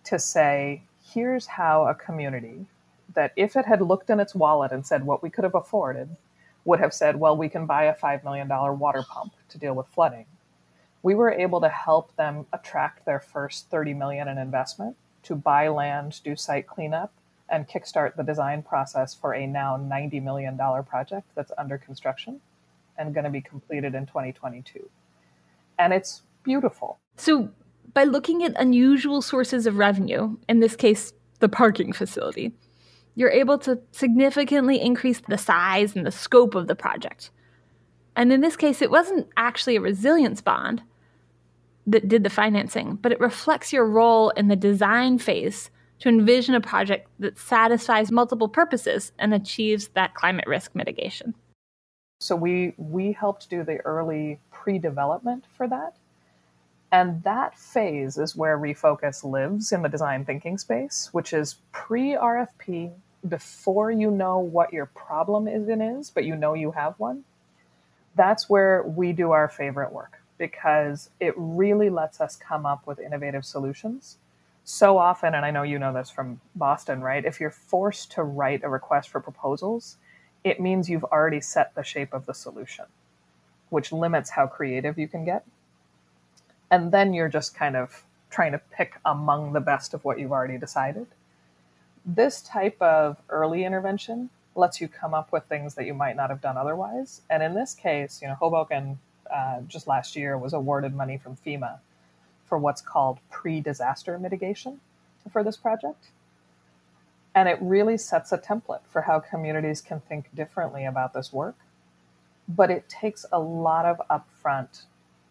to 0.06 0.20
say, 0.20 0.84
here's 1.04 1.46
how 1.46 1.88
a 1.88 1.96
community 1.96 2.66
that, 3.14 3.32
if 3.36 3.56
it 3.56 3.66
had 3.66 3.82
looked 3.82 4.10
in 4.10 4.20
its 4.20 4.36
wallet 4.36 4.72
and 4.72 4.86
said 4.86 5.06
what 5.06 5.24
we 5.24 5.30
could 5.30 5.44
have 5.44 5.56
afforded, 5.56 6.10
would 6.66 6.80
have 6.80 6.94
said, 6.94 7.16
well, 7.20 7.38
we 7.38 7.48
can 7.48 7.66
buy 7.66 7.84
a 7.86 7.96
$5 7.96 8.24
million 8.24 8.48
water 8.48 9.04
pump 9.08 9.34
to 9.50 9.58
deal 9.58 9.74
with 9.76 9.88
flooding. 9.88 10.26
We 11.04 11.14
were 11.14 11.32
able 11.32 11.62
to 11.62 11.70
help 11.70 12.16
them 12.16 12.48
attract 12.52 13.06
their 13.06 13.20
first 13.20 13.70
30 13.70 13.94
million 13.94 14.28
in 14.28 14.38
investment 14.38 14.96
to 15.24 15.36
buy 15.36 15.68
land, 15.68 16.20
do 16.24 16.36
site 16.36 16.68
cleanup, 16.68 17.14
and 17.50 17.68
kickstart 17.68 18.16
the 18.16 18.24
design 18.24 18.64
process 18.64 19.14
for 19.14 19.36
a 19.36 19.46
now 19.46 19.78
$90 19.78 20.22
million 20.24 20.58
project 20.58 21.28
that's 21.36 21.52
under 21.58 21.78
construction 21.78 22.42
and 22.98 23.14
going 23.14 23.24
to 23.24 23.30
be 23.30 23.42
completed 23.42 23.94
in 23.94 24.06
2022. 24.06 24.90
And 25.78 25.94
it's 25.94 26.24
beautiful. 26.44 26.98
So, 27.18 27.50
by 27.96 28.04
looking 28.04 28.44
at 28.44 28.60
unusual 28.62 29.24
sources 29.24 29.66
of 29.66 29.78
revenue, 29.78 30.36
in 30.48 30.60
this 30.60 30.76
case, 30.76 31.14
the 31.40 31.50
parking 31.50 31.94
facility, 31.94 32.54
you're 33.16 33.32
able 33.32 33.58
to 33.60 33.80
significantly 33.92 34.80
increase 34.80 35.22
the 35.28 35.38
size 35.38 35.96
and 35.96 36.06
the 36.06 36.12
scope 36.12 36.56
of 36.56 36.68
the 36.68 36.76
project. 36.76 37.32
And 38.18 38.32
in 38.34 38.42
this 38.42 38.58
case, 38.58 38.82
it 38.82 38.92
wasn't 38.92 39.28
actually 39.38 39.78
a 39.78 39.82
resilience 39.82 40.42
bond 40.42 40.84
that 41.88 42.10
did 42.10 42.24
the 42.24 42.30
financing, 42.30 42.96
but 42.96 43.14
it 43.14 43.20
reflects 43.20 43.72
your 43.72 43.86
role 43.86 44.30
in 44.32 44.50
the 44.50 44.56
design 44.58 45.18
phase 45.18 45.72
to 46.00 46.10
envision 46.10 46.54
a 46.54 46.62
project 46.62 47.08
that 47.20 47.38
satisfies 47.38 48.12
multiple 48.12 48.50
purposes 48.50 49.14
and 49.20 49.34
achieves 49.34 49.88
that 49.90 50.16
climate 50.16 50.46
risk 50.48 50.76
mitigation. 50.76 51.34
So 52.20 52.36
we 52.36 52.74
we 52.78 53.14
helped 53.14 53.50
do 53.50 53.64
the 53.64 53.78
early 53.86 54.40
pre-development 54.52 55.46
for 55.56 55.68
that. 55.70 55.96
And 56.92 57.24
that 57.24 57.58
phase 57.58 58.18
is 58.18 58.36
where 58.36 58.58
Refocus 58.58 59.24
lives 59.24 59.72
in 59.72 59.82
the 59.82 59.90
design 59.90 60.24
thinking 60.24 60.58
space, 60.58 61.10
which 61.12 61.34
is 61.34 61.56
pre-RFP, 61.72 62.92
before 63.28 63.90
you 63.90 64.12
know 64.12 64.38
what 64.38 64.72
your 64.72 64.86
problem 64.86 65.48
is 65.48 65.68
and 65.68 65.82
is, 66.00 66.12
but 66.12 66.26
you 66.26 66.36
know 66.36 66.54
you 66.54 66.72
have 66.72 66.94
one. 67.00 67.24
That's 68.16 68.50
where 68.50 68.84
we 68.84 69.14
do 69.14 69.32
our 69.32 69.50
favorite 69.50 69.92
work 69.92 70.22
because 70.38 71.10
it 71.20 71.34
really 71.36 71.90
lets 71.90 72.22
us 72.22 72.36
come 72.36 72.66
up 72.66 72.86
with 72.86 73.00
innovative 73.00 73.44
solutions 73.44 74.18
so 74.66 74.98
often, 74.98 75.36
and 75.36 75.46
I 75.46 75.52
know 75.52 75.62
you 75.62 75.78
know 75.78 75.94
this 75.94 76.10
from 76.10 76.42
Boston, 76.56 77.02
right? 77.02 77.24
If 77.24 77.40
you're 77.40 77.52
forced 77.52 78.12
to 78.14 78.24
write 78.24 78.64
a 78.64 78.70
request 78.70 79.10
for 79.10 79.20
proposals, 79.20 79.98
it 80.44 80.60
means 80.60 80.90
you've 80.90 81.04
already 81.04 81.40
set 81.40 81.76
the 81.76 81.84
shape 81.84 82.14
of 82.14 82.26
the 82.26 82.34
solution, 82.34 82.86
which 83.70 83.92
limits 83.92 84.32
how 84.32 84.48
creative 84.48 84.98
you 84.98 85.08
can 85.08 85.24
get. 85.24 85.46
And 86.72 86.92
then 86.92 87.14
you're 87.14 87.30
just 87.30 87.56
kind 87.56 87.76
of 87.76 88.04
trying 88.30 88.52
to 88.52 88.62
pick 88.72 89.00
among 89.06 89.54
the 89.54 89.62
best 89.62 89.94
of 89.94 90.04
what 90.04 90.20
you've 90.20 90.32
already 90.32 90.58
decided. 90.58 91.08
This 92.06 92.42
type 92.42 92.80
of 92.82 93.18
early 93.30 93.64
intervention 93.64 94.30
lets 94.56 94.80
you 94.80 94.88
come 94.88 95.14
up 95.14 95.32
with 95.32 95.44
things 95.46 95.76
that 95.76 95.86
you 95.86 95.94
might 95.94 96.16
not 96.16 96.30
have 96.30 96.42
done 96.42 96.58
otherwise. 96.58 97.22
And 97.30 97.44
in 97.44 97.54
this 97.54 97.74
case, 97.74 98.22
you 98.22 98.28
know, 98.28 98.36
Hoboken 98.36 99.00
uh, 99.32 99.62
just 99.68 99.88
last 99.88 100.16
year 100.16 100.38
was 100.38 100.54
awarded 100.54 100.94
money 100.94 101.18
from 101.18 101.38
FEMA 101.38 101.80
for 102.46 102.58
what's 102.58 102.82
called 102.82 103.20
pre 103.30 103.60
disaster 103.60 104.18
mitigation 104.18 104.80
for 105.32 105.44
this 105.44 105.58
project. 105.58 106.10
And 107.34 107.50
it 107.50 107.58
really 107.60 107.98
sets 107.98 108.32
a 108.32 108.38
template 108.38 108.82
for 108.90 109.02
how 109.02 109.20
communities 109.20 109.82
can 109.82 110.00
think 110.00 110.34
differently 110.34 110.86
about 110.86 111.14
this 111.14 111.34
work. 111.34 111.58
But 112.48 112.72
it 112.72 112.88
takes 112.88 113.26
a 113.32 113.40
lot 113.40 113.86
of 113.86 114.02
upfront 114.10 114.84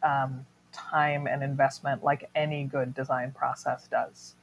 um, 0.03 0.45
time 0.75 1.27
and 1.27 1.43
investment, 1.43 2.05
like 2.05 2.29
any 2.35 2.65
good 2.65 2.95
design 2.95 3.33
process 3.33 3.87
does. 3.89 4.35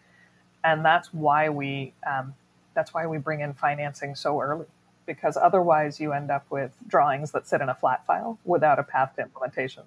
And 0.64 0.84
that's 0.84 1.14
why 1.14 1.50
we 1.50 1.94
um, 2.08 2.34
that's 2.74 2.94
why 2.94 3.06
we 3.06 3.18
bring 3.18 3.42
in 3.42 3.54
financing 3.54 4.16
so 4.16 4.40
early, 4.40 4.68
because 5.06 5.38
otherwise 5.38 6.00
you 6.00 6.14
end 6.14 6.32
up 6.32 6.46
with 6.50 6.72
drawings 6.88 7.32
that 7.32 7.48
sit 7.48 7.62
in 7.62 7.70
a 7.70 7.76
flat 7.76 8.06
file 8.06 8.40
without 8.46 8.80
a 8.80 8.84
path 8.84 9.16
to 9.16 9.24
implementation. 9.24 9.84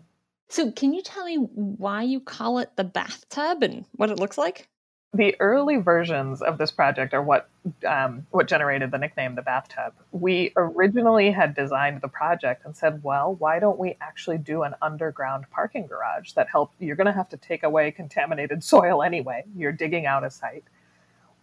So, 0.48 0.70
can 0.70 0.92
you 0.92 1.02
tell 1.02 1.24
me 1.24 1.36
why 1.36 2.02
you 2.02 2.20
call 2.20 2.58
it 2.58 2.76
the 2.76 2.84
bathtub 2.84 3.62
and 3.62 3.84
what 3.92 4.10
it 4.10 4.18
looks 4.18 4.36
like? 4.36 4.68
The 5.14 5.36
early 5.38 5.76
versions 5.76 6.42
of 6.42 6.58
this 6.58 6.72
project 6.72 7.14
are 7.14 7.22
what 7.22 7.48
um, 7.86 8.26
what 8.32 8.48
generated 8.48 8.90
the 8.90 8.98
nickname 8.98 9.36
the 9.36 9.42
bathtub. 9.42 9.92
We 10.10 10.52
originally 10.56 11.30
had 11.30 11.54
designed 11.54 12.00
the 12.00 12.08
project 12.08 12.64
and 12.64 12.76
said, 12.76 13.04
well, 13.04 13.36
why 13.36 13.60
don't 13.60 13.78
we 13.78 13.96
actually 14.00 14.38
do 14.38 14.64
an 14.64 14.74
underground 14.82 15.44
parking 15.52 15.86
garage 15.86 16.32
that 16.32 16.48
help? 16.48 16.72
You're 16.80 16.96
going 16.96 17.06
to 17.06 17.12
have 17.12 17.28
to 17.28 17.36
take 17.36 17.62
away 17.62 17.92
contaminated 17.92 18.64
soil 18.74 19.04
anyway. 19.04 19.44
You're 19.56 19.70
digging 19.70 20.04
out 20.04 20.24
a 20.24 20.30
site. 20.30 20.64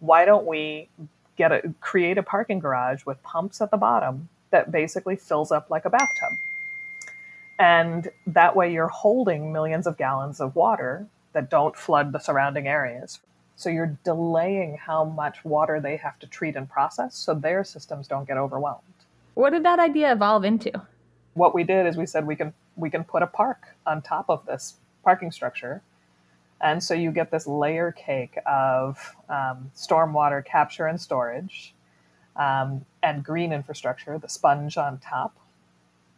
Why 0.00 0.26
don't 0.26 0.44
we 0.46 0.90
get 1.38 1.50
a 1.50 1.74
create 1.80 2.18
a 2.18 2.22
parking 2.22 2.58
garage 2.58 3.06
with 3.06 3.22
pumps 3.22 3.62
at 3.62 3.70
the 3.70 3.78
bottom 3.78 4.28
that 4.50 4.70
basically 4.70 5.16
fills 5.16 5.50
up 5.50 5.70
like 5.70 5.86
a 5.86 5.90
bathtub? 5.90 6.32
And 7.58 8.10
that 8.26 8.54
way 8.54 8.70
you're 8.70 8.88
holding 8.88 9.50
millions 9.50 9.86
of 9.86 9.96
gallons 9.96 10.40
of 10.40 10.54
water 10.54 11.06
that 11.32 11.48
don't 11.48 11.74
flood 11.74 12.12
the 12.12 12.18
surrounding 12.18 12.68
areas. 12.68 13.20
So 13.62 13.70
you're 13.70 13.96
delaying 14.02 14.76
how 14.76 15.04
much 15.04 15.44
water 15.44 15.80
they 15.80 15.96
have 15.98 16.18
to 16.18 16.26
treat 16.26 16.56
and 16.56 16.68
process 16.68 17.14
so 17.14 17.32
their 17.32 17.62
systems 17.62 18.08
don't 18.08 18.26
get 18.26 18.36
overwhelmed. 18.36 18.82
What 19.34 19.50
did 19.50 19.64
that 19.64 19.78
idea 19.78 20.10
evolve 20.10 20.42
into? 20.44 20.72
What 21.34 21.54
we 21.54 21.62
did 21.62 21.86
is 21.86 21.96
we 21.96 22.06
said 22.06 22.26
we 22.26 22.34
can 22.34 22.52
we 22.74 22.90
can 22.90 23.04
put 23.04 23.22
a 23.22 23.26
park 23.28 23.76
on 23.86 24.02
top 24.02 24.26
of 24.28 24.44
this 24.46 24.74
parking 25.04 25.30
structure. 25.30 25.80
And 26.60 26.82
so 26.82 26.94
you 26.94 27.12
get 27.12 27.30
this 27.30 27.46
layer 27.46 27.92
cake 27.92 28.36
of 28.46 29.14
um, 29.28 29.70
stormwater 29.76 30.44
capture 30.44 30.86
and 30.86 31.00
storage 31.00 31.72
um, 32.34 32.84
and 33.00 33.22
green 33.24 33.52
infrastructure, 33.52 34.18
the 34.18 34.28
sponge 34.28 34.76
on 34.76 34.98
top, 34.98 35.36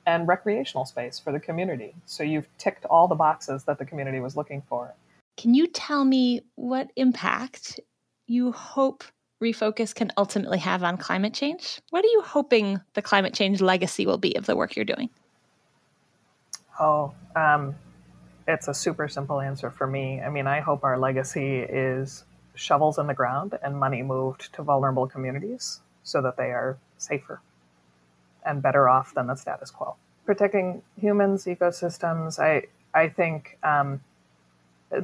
and 0.07 0.26
recreational 0.26 0.87
space 0.87 1.18
for 1.18 1.30
the 1.30 1.40
community. 1.40 1.94
So 2.07 2.22
you've 2.22 2.48
ticked 2.57 2.87
all 2.87 3.07
the 3.07 3.14
boxes 3.14 3.64
that 3.64 3.78
the 3.78 3.85
community 3.85 4.20
was 4.20 4.35
looking 4.35 4.62
for. 4.62 4.94
Can 5.37 5.55
you 5.55 5.66
tell 5.66 6.05
me 6.05 6.42
what 6.55 6.90
impact 6.97 7.81
you 8.27 8.53
hope 8.53 9.05
Refocus 9.42 9.94
can 9.94 10.11
ultimately 10.16 10.59
have 10.59 10.83
on 10.83 10.97
climate 10.97 11.35
change? 11.35 11.81
What 11.90 12.05
are 12.05 12.09
you 12.09 12.23
hoping 12.23 12.81
the 12.94 13.03
climate 13.03 13.35
change 13.35 13.61
legacy 13.61 14.07
will 14.07 14.18
be 14.18 14.37
of 14.37 14.47
the 14.47 14.57
work 14.57 14.77
you're 14.77 14.85
doing? 14.85 15.11
Oh, 16.81 17.12
um, 17.37 17.75
it's 18.47 18.68
a 18.68 18.75
super 18.75 19.09
simple 19.09 19.40
answer 19.40 19.70
for 19.70 19.87
me. 19.87 20.20
I 20.20 20.31
mean, 20.31 20.47
I 20.47 20.61
hope 20.61 20.85
our 20.85 20.99
legacy 20.99 21.59
is 21.59 22.25
shovels 22.55 22.99
in 22.99 23.07
the 23.07 23.14
ground 23.14 23.59
and 23.62 23.77
money 23.79 24.03
moved 24.03 24.53
to 24.55 24.62
vulnerable 24.62 25.07
communities 25.07 25.81
so 26.05 26.23
that 26.23 26.37
they 26.37 26.53
are 26.53 26.79
safer 26.97 27.40
and 28.44 28.62
better 28.62 28.88
off 28.88 29.14
than 29.14 29.27
the 29.27 29.35
status 29.35 29.70
quo. 29.70 29.97
Protecting 30.25 30.83
humans, 30.97 31.44
ecosystems, 31.44 32.38
I 32.38 32.68
I 32.94 33.09
think 33.09 33.59
um, 33.62 34.01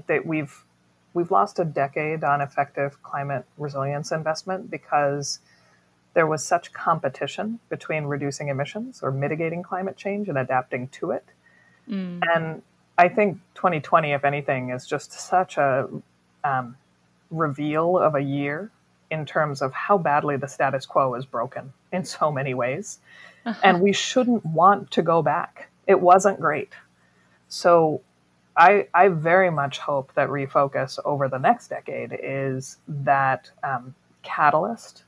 that 0.07 0.27
we've 0.27 0.65
we've 1.13 1.31
lost 1.31 1.59
a 1.59 1.65
decade 1.65 2.23
on 2.23 2.41
effective 2.41 3.03
climate 3.03 3.45
resilience 3.59 4.13
investment 4.13 4.71
because 4.71 5.41
there 6.15 6.27
was 6.27 6.45
such 6.45 6.73
competition 6.73 7.59
between 7.69 8.05
reducing 8.05 8.49
emissions 8.49 9.01
or 9.03 9.11
mitigating 9.11 9.63
climate 9.63 9.97
change 9.97 10.29
and 10.29 10.39
adapting 10.39 10.89
to 10.89 11.13
it. 11.13 11.25
Mm. 11.89 12.21
And 12.35 12.63
I 12.99 13.09
think 13.09 13.39
2020, 13.55 14.13
if 14.13 14.25
anything, 14.25 14.71
is 14.71 14.87
just 14.87 15.13
such 15.13 15.57
a 15.57 15.89
um, 16.45 16.77
reveal 17.31 17.99
of 17.99 18.15
a 18.15 18.21
year 18.21 18.71
in 19.11 19.27
terms 19.27 19.63
of 19.63 19.73
how 19.73 19.99
badly 19.99 20.37
the 20.37 20.47
status 20.47 20.87
quo 20.87 21.15
is 21.15 21.25
broken 21.25 21.73
in 21.93 22.05
so 22.05 22.31
many 22.31 22.55
ways. 22.55 22.99
Uh-huh. 23.45 23.61
And 23.63 23.81
we 23.81 23.93
shouldn't 23.93 24.45
want 24.45 24.91
to 24.93 25.03
go 25.03 25.23
back. 25.23 25.71
It 25.87 26.01
wasn't 26.01 26.41
great. 26.41 26.73
So 27.49 28.03
I, 28.61 28.89
I 28.93 29.09
very 29.09 29.51
much 29.51 29.79
hope 29.79 30.13
that 30.17 30.29
Refocus 30.29 30.99
over 31.03 31.29
the 31.29 31.39
next 31.39 31.69
decade 31.69 32.15
is 32.23 32.77
that 32.89 33.51
um, 33.65 33.95
catalyst 34.23 35.05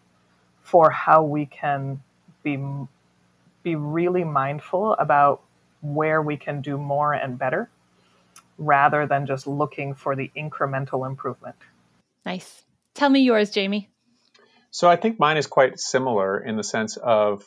for 0.62 0.88
how 0.88 1.22
we 1.22 1.44
can 1.44 2.00
be 2.42 2.59
be 3.62 3.76
really 3.76 4.24
mindful 4.24 4.94
about 4.94 5.42
where 5.82 6.22
we 6.22 6.36
can 6.38 6.62
do 6.62 6.78
more 6.78 7.12
and 7.12 7.38
better 7.38 7.68
rather 8.57 9.07
than 9.07 9.26
just 9.26 9.46
looking 9.46 9.94
for 9.94 10.16
the 10.16 10.32
incremental 10.34 11.07
improvement. 11.07 11.57
Nice. 12.24 12.62
Tell 12.94 13.11
me 13.11 13.20
yours, 13.20 13.50
Jamie. 13.50 13.90
So 14.70 14.88
I 14.88 14.96
think 14.96 15.20
mine 15.20 15.36
is 15.36 15.46
quite 15.46 15.78
similar 15.78 16.42
in 16.42 16.57
the 16.57 16.64
sense 16.64 16.96
of 16.96 17.44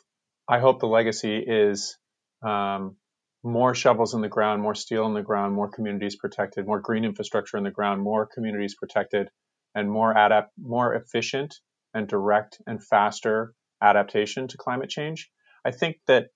I 0.48 0.60
hope 0.60 0.80
the 0.80 0.88
legacy 0.88 1.38
is 1.40 1.98
um, 2.44 2.96
more 3.46 3.76
shovels 3.76 4.16
in 4.16 4.22
the 4.22 4.28
ground, 4.28 4.62
more 4.62 4.76
steel 4.76 5.06
in 5.06 5.14
the 5.14 5.22
ground, 5.22 5.54
more 5.54 5.70
communities 5.70 6.16
protected, 6.16 6.66
more 6.66 6.80
green 6.80 7.06
infrastructure 7.06 7.58
in 7.58 7.64
the 7.64 7.72
ground, 7.72 8.02
more 8.02 8.26
communities 8.26 8.76
protected, 8.76 9.30
and 9.76 9.90
more 9.90 10.12
adapt, 10.12 10.52
more 10.58 10.96
efficient 10.96 11.56
and 11.94 12.08
direct 12.08 12.60
and 12.66 12.84
faster 12.84 13.54
adaptation 13.82 14.48
to 14.48 14.58
climate 14.58 14.90
change. 14.90 15.30
I 15.64 15.72
think 15.72 15.98
that 16.08 16.30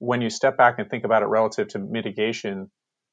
when 0.00 0.20
you 0.20 0.30
step 0.30 0.56
back 0.56 0.78
and 0.78 0.90
think 0.90 1.04
about 1.04 1.22
it 1.22 1.26
relative 1.26 1.68
to 1.68 1.78
mitigation, 1.78 2.70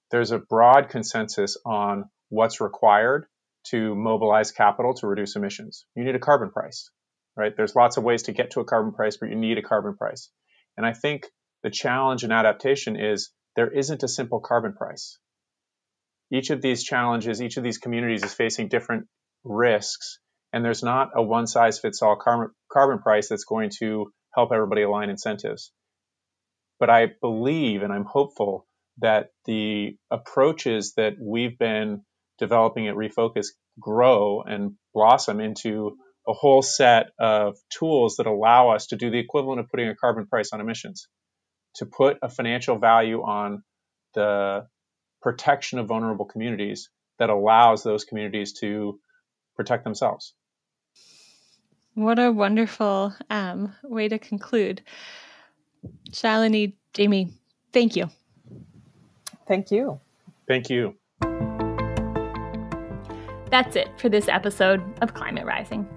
there's 0.10 0.32
a 0.32 0.40
broad 0.40 0.90
consensus 0.90 1.58
on 1.66 2.06
what's 2.30 2.62
required 2.62 3.28
to 3.66 3.96
mobilize 3.96 4.52
capital 4.52 4.94
to 4.96 5.08
reduce 5.08 5.36
emissions. 5.36 5.86
You 5.96 6.04
need 6.04 6.16
a 6.16 6.20
carbon 6.20 6.50
price, 6.52 6.90
right? 7.38 7.56
There's 7.56 7.76
lots 7.76 7.98
of 7.98 8.04
ways 8.04 8.24
to 8.24 8.32
get 8.32 8.52
to 8.52 8.60
a 8.60 8.66
carbon 8.66 8.94
price, 8.94 9.18
but 9.18 9.30
you 9.30 9.36
need 9.36 9.58
a 9.60 9.64
carbon 9.64 9.96
price. 9.96 10.30
And 10.78 10.86
I 10.86 10.94
think 10.94 11.28
the 11.66 11.72
challenge 11.72 12.24
in 12.24 12.32
adaptation 12.32 12.96
is 12.96 13.32
there 13.56 13.72
isn't 13.72 14.04
a 14.04 14.08
simple 14.08 14.40
carbon 14.40 14.74
price. 14.74 15.18
Each 16.32 16.52
of 16.52 16.62
these 16.62 16.84
challenges, 16.84 17.42
each 17.42 17.58
of 17.58 17.64
these 17.64 17.80
communities 17.80 18.24
is 18.24 18.36
facing 18.36 18.68
different 18.68 19.08
risks, 19.44 20.20
and 20.54 20.64
there's 20.64 20.84
not 20.84 21.10
a 21.16 21.24
one 21.24 21.48
size 21.48 21.80
fits 21.80 22.04
all 22.04 22.18
carbon, 22.18 22.52
carbon 22.72 23.00
price 23.00 23.30
that's 23.30 23.46
going 23.46 23.72
to 23.80 24.12
help 24.36 24.52
everybody 24.54 24.84
align 24.84 25.10
incentives. 25.10 25.72
But 26.80 26.92
I 26.92 27.08
believe 27.20 27.82
and 27.82 27.92
I'm 27.92 28.06
hopeful 28.06 28.68
that 29.00 29.30
the 29.46 29.98
approaches 30.12 30.94
that 30.98 31.14
we've 31.20 31.58
been 31.58 32.04
developing 32.38 32.88
at 32.90 32.94
Refocus 32.94 33.48
grow 33.80 34.44
and 34.44 34.74
blossom 34.94 35.40
into 35.40 35.98
a 36.28 36.34
whole 36.34 36.62
set 36.62 37.08
of 37.20 37.58
tools 37.72 38.18
that 38.18 38.28
allow 38.28 38.70
us 38.70 38.86
to 38.88 38.98
do 38.98 39.10
the 39.10 39.18
equivalent 39.18 39.62
of 39.62 39.70
putting 39.70 39.90
a 39.90 39.96
carbon 39.96 40.28
price 40.28 40.52
on 40.54 40.62
emissions, 40.62 41.08
to 41.76 41.86
put 41.86 42.18
a 42.22 42.30
financial 42.30 42.78
value 42.78 43.22
on 43.22 43.64
the 44.14 44.68
protection 45.22 45.80
of 45.80 45.88
vulnerable 45.88 46.26
communities 46.26 46.90
that 47.20 47.30
allows 47.30 47.84
those 47.84 48.04
communities 48.04 48.54
to 48.54 49.00
protect 49.56 49.84
themselves. 49.84 50.34
What 51.94 52.20
a 52.20 52.32
wonderful 52.32 53.14
um, 53.30 53.74
way 53.84 54.10
to 54.10 54.20
conclude. 54.20 54.82
Shalini, 56.12 56.74
Jamie, 56.94 57.32
thank 57.72 57.96
you. 57.96 58.10
Thank 59.48 59.72
you. 59.72 60.00
Thank 60.48 60.70
you. 60.70 60.96
That's 63.50 63.76
it 63.76 63.90
for 63.98 64.10
this 64.10 64.28
episode 64.28 64.84
of 65.02 65.14
Climate 65.14 65.46
Rising. 65.46 65.88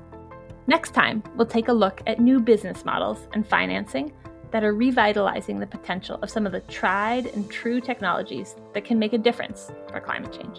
Next 0.68 0.92
time, 0.92 1.22
we'll 1.34 1.46
take 1.46 1.68
a 1.68 1.72
look 1.72 2.02
at 2.06 2.20
new 2.20 2.40
business 2.40 2.84
models 2.84 3.26
and 3.32 3.46
financing 3.46 4.12
that 4.50 4.64
are 4.64 4.74
revitalizing 4.74 5.60
the 5.60 5.66
potential 5.66 6.18
of 6.22 6.30
some 6.30 6.46
of 6.46 6.52
the 6.52 6.60
tried 6.60 7.26
and 7.26 7.50
true 7.50 7.80
technologies 7.80 8.56
that 8.74 8.84
can 8.84 8.98
make 8.98 9.12
a 9.12 9.18
difference 9.18 9.70
for 9.90 10.00
climate 10.00 10.32
change. 10.32 10.58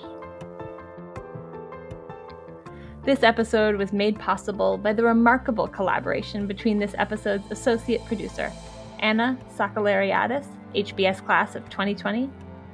This 3.05 3.23
episode 3.23 3.77
was 3.77 3.91
made 3.93 4.19
possible 4.19 4.77
by 4.77 4.93
the 4.93 5.03
remarkable 5.03 5.67
collaboration 5.67 6.45
between 6.45 6.77
this 6.77 6.93
episode's 6.97 7.49
associate 7.49 8.05
producer, 8.05 8.51
Anna 8.99 9.37
Sakalariadis, 9.55 10.45
HBS 10.75 11.25
class 11.25 11.55
of 11.55 11.67
2020, 11.69 12.29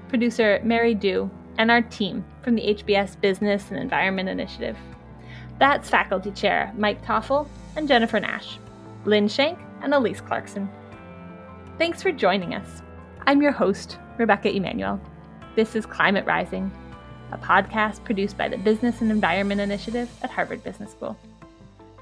producer 0.09 0.59
Mary 0.63 0.93
Dooe, 0.93 1.29
and 1.57 1.71
our 1.71 1.81
team 1.81 2.25
from 2.41 2.55
the 2.55 2.73
HBS 2.75 3.19
Business 3.21 3.69
and 3.69 3.79
Environment 3.79 4.27
Initiative. 4.27 4.77
That's 5.57 5.89
faculty 5.89 6.31
chair 6.31 6.73
Mike 6.75 7.05
Toffel 7.05 7.47
and 7.77 7.87
Jennifer 7.87 8.19
Nash, 8.19 8.59
Lynn 9.05 9.27
Shank, 9.27 9.57
and 9.81 9.93
Elise 9.93 10.21
Clarkson. 10.21 10.69
Thanks 11.77 12.01
for 12.01 12.13
joining 12.13 12.55
us. 12.55 12.81
I'm 13.27 13.41
your 13.41 13.51
host, 13.51 13.99
Rebecca 14.17 14.49
Emanuel. 14.49 14.97
This 15.57 15.75
is 15.75 15.85
Climate 15.85 16.25
Rising, 16.25 16.71
a 17.33 17.37
podcast 17.37 18.01
produced 18.05 18.37
by 18.37 18.47
the 18.47 18.57
Business 18.57 19.01
and 19.01 19.11
Environment 19.11 19.59
Initiative 19.59 20.09
at 20.21 20.29
Harvard 20.29 20.63
Business 20.63 20.91
School. 20.91 21.17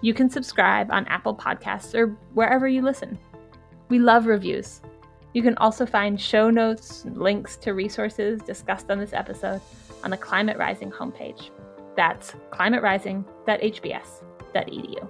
You 0.01 0.13
can 0.13 0.29
subscribe 0.29 0.91
on 0.91 1.07
Apple 1.07 1.35
Podcasts 1.35 1.95
or 1.95 2.15
wherever 2.35 2.67
you 2.67 2.83
listen. 2.83 3.17
We 3.89 3.97
love 3.97 4.27
reviews. 4.27 4.81
You 5.33 5.41
can 5.41 5.57
also 5.57 5.87
find 5.87 6.21
show 6.21 6.51
notes 6.51 7.05
and 7.05 7.17
links 7.17 7.57
to 7.57 7.73
resources 7.73 8.43
discussed 8.43 8.91
on 8.91 8.99
this 8.99 9.13
episode 9.13 9.59
on 10.03 10.11
the 10.11 10.17
Climate 10.17 10.59
Rising 10.59 10.91
homepage. 10.91 11.49
That's 11.95 12.33
climaterising.hbs.edu. 12.51 15.07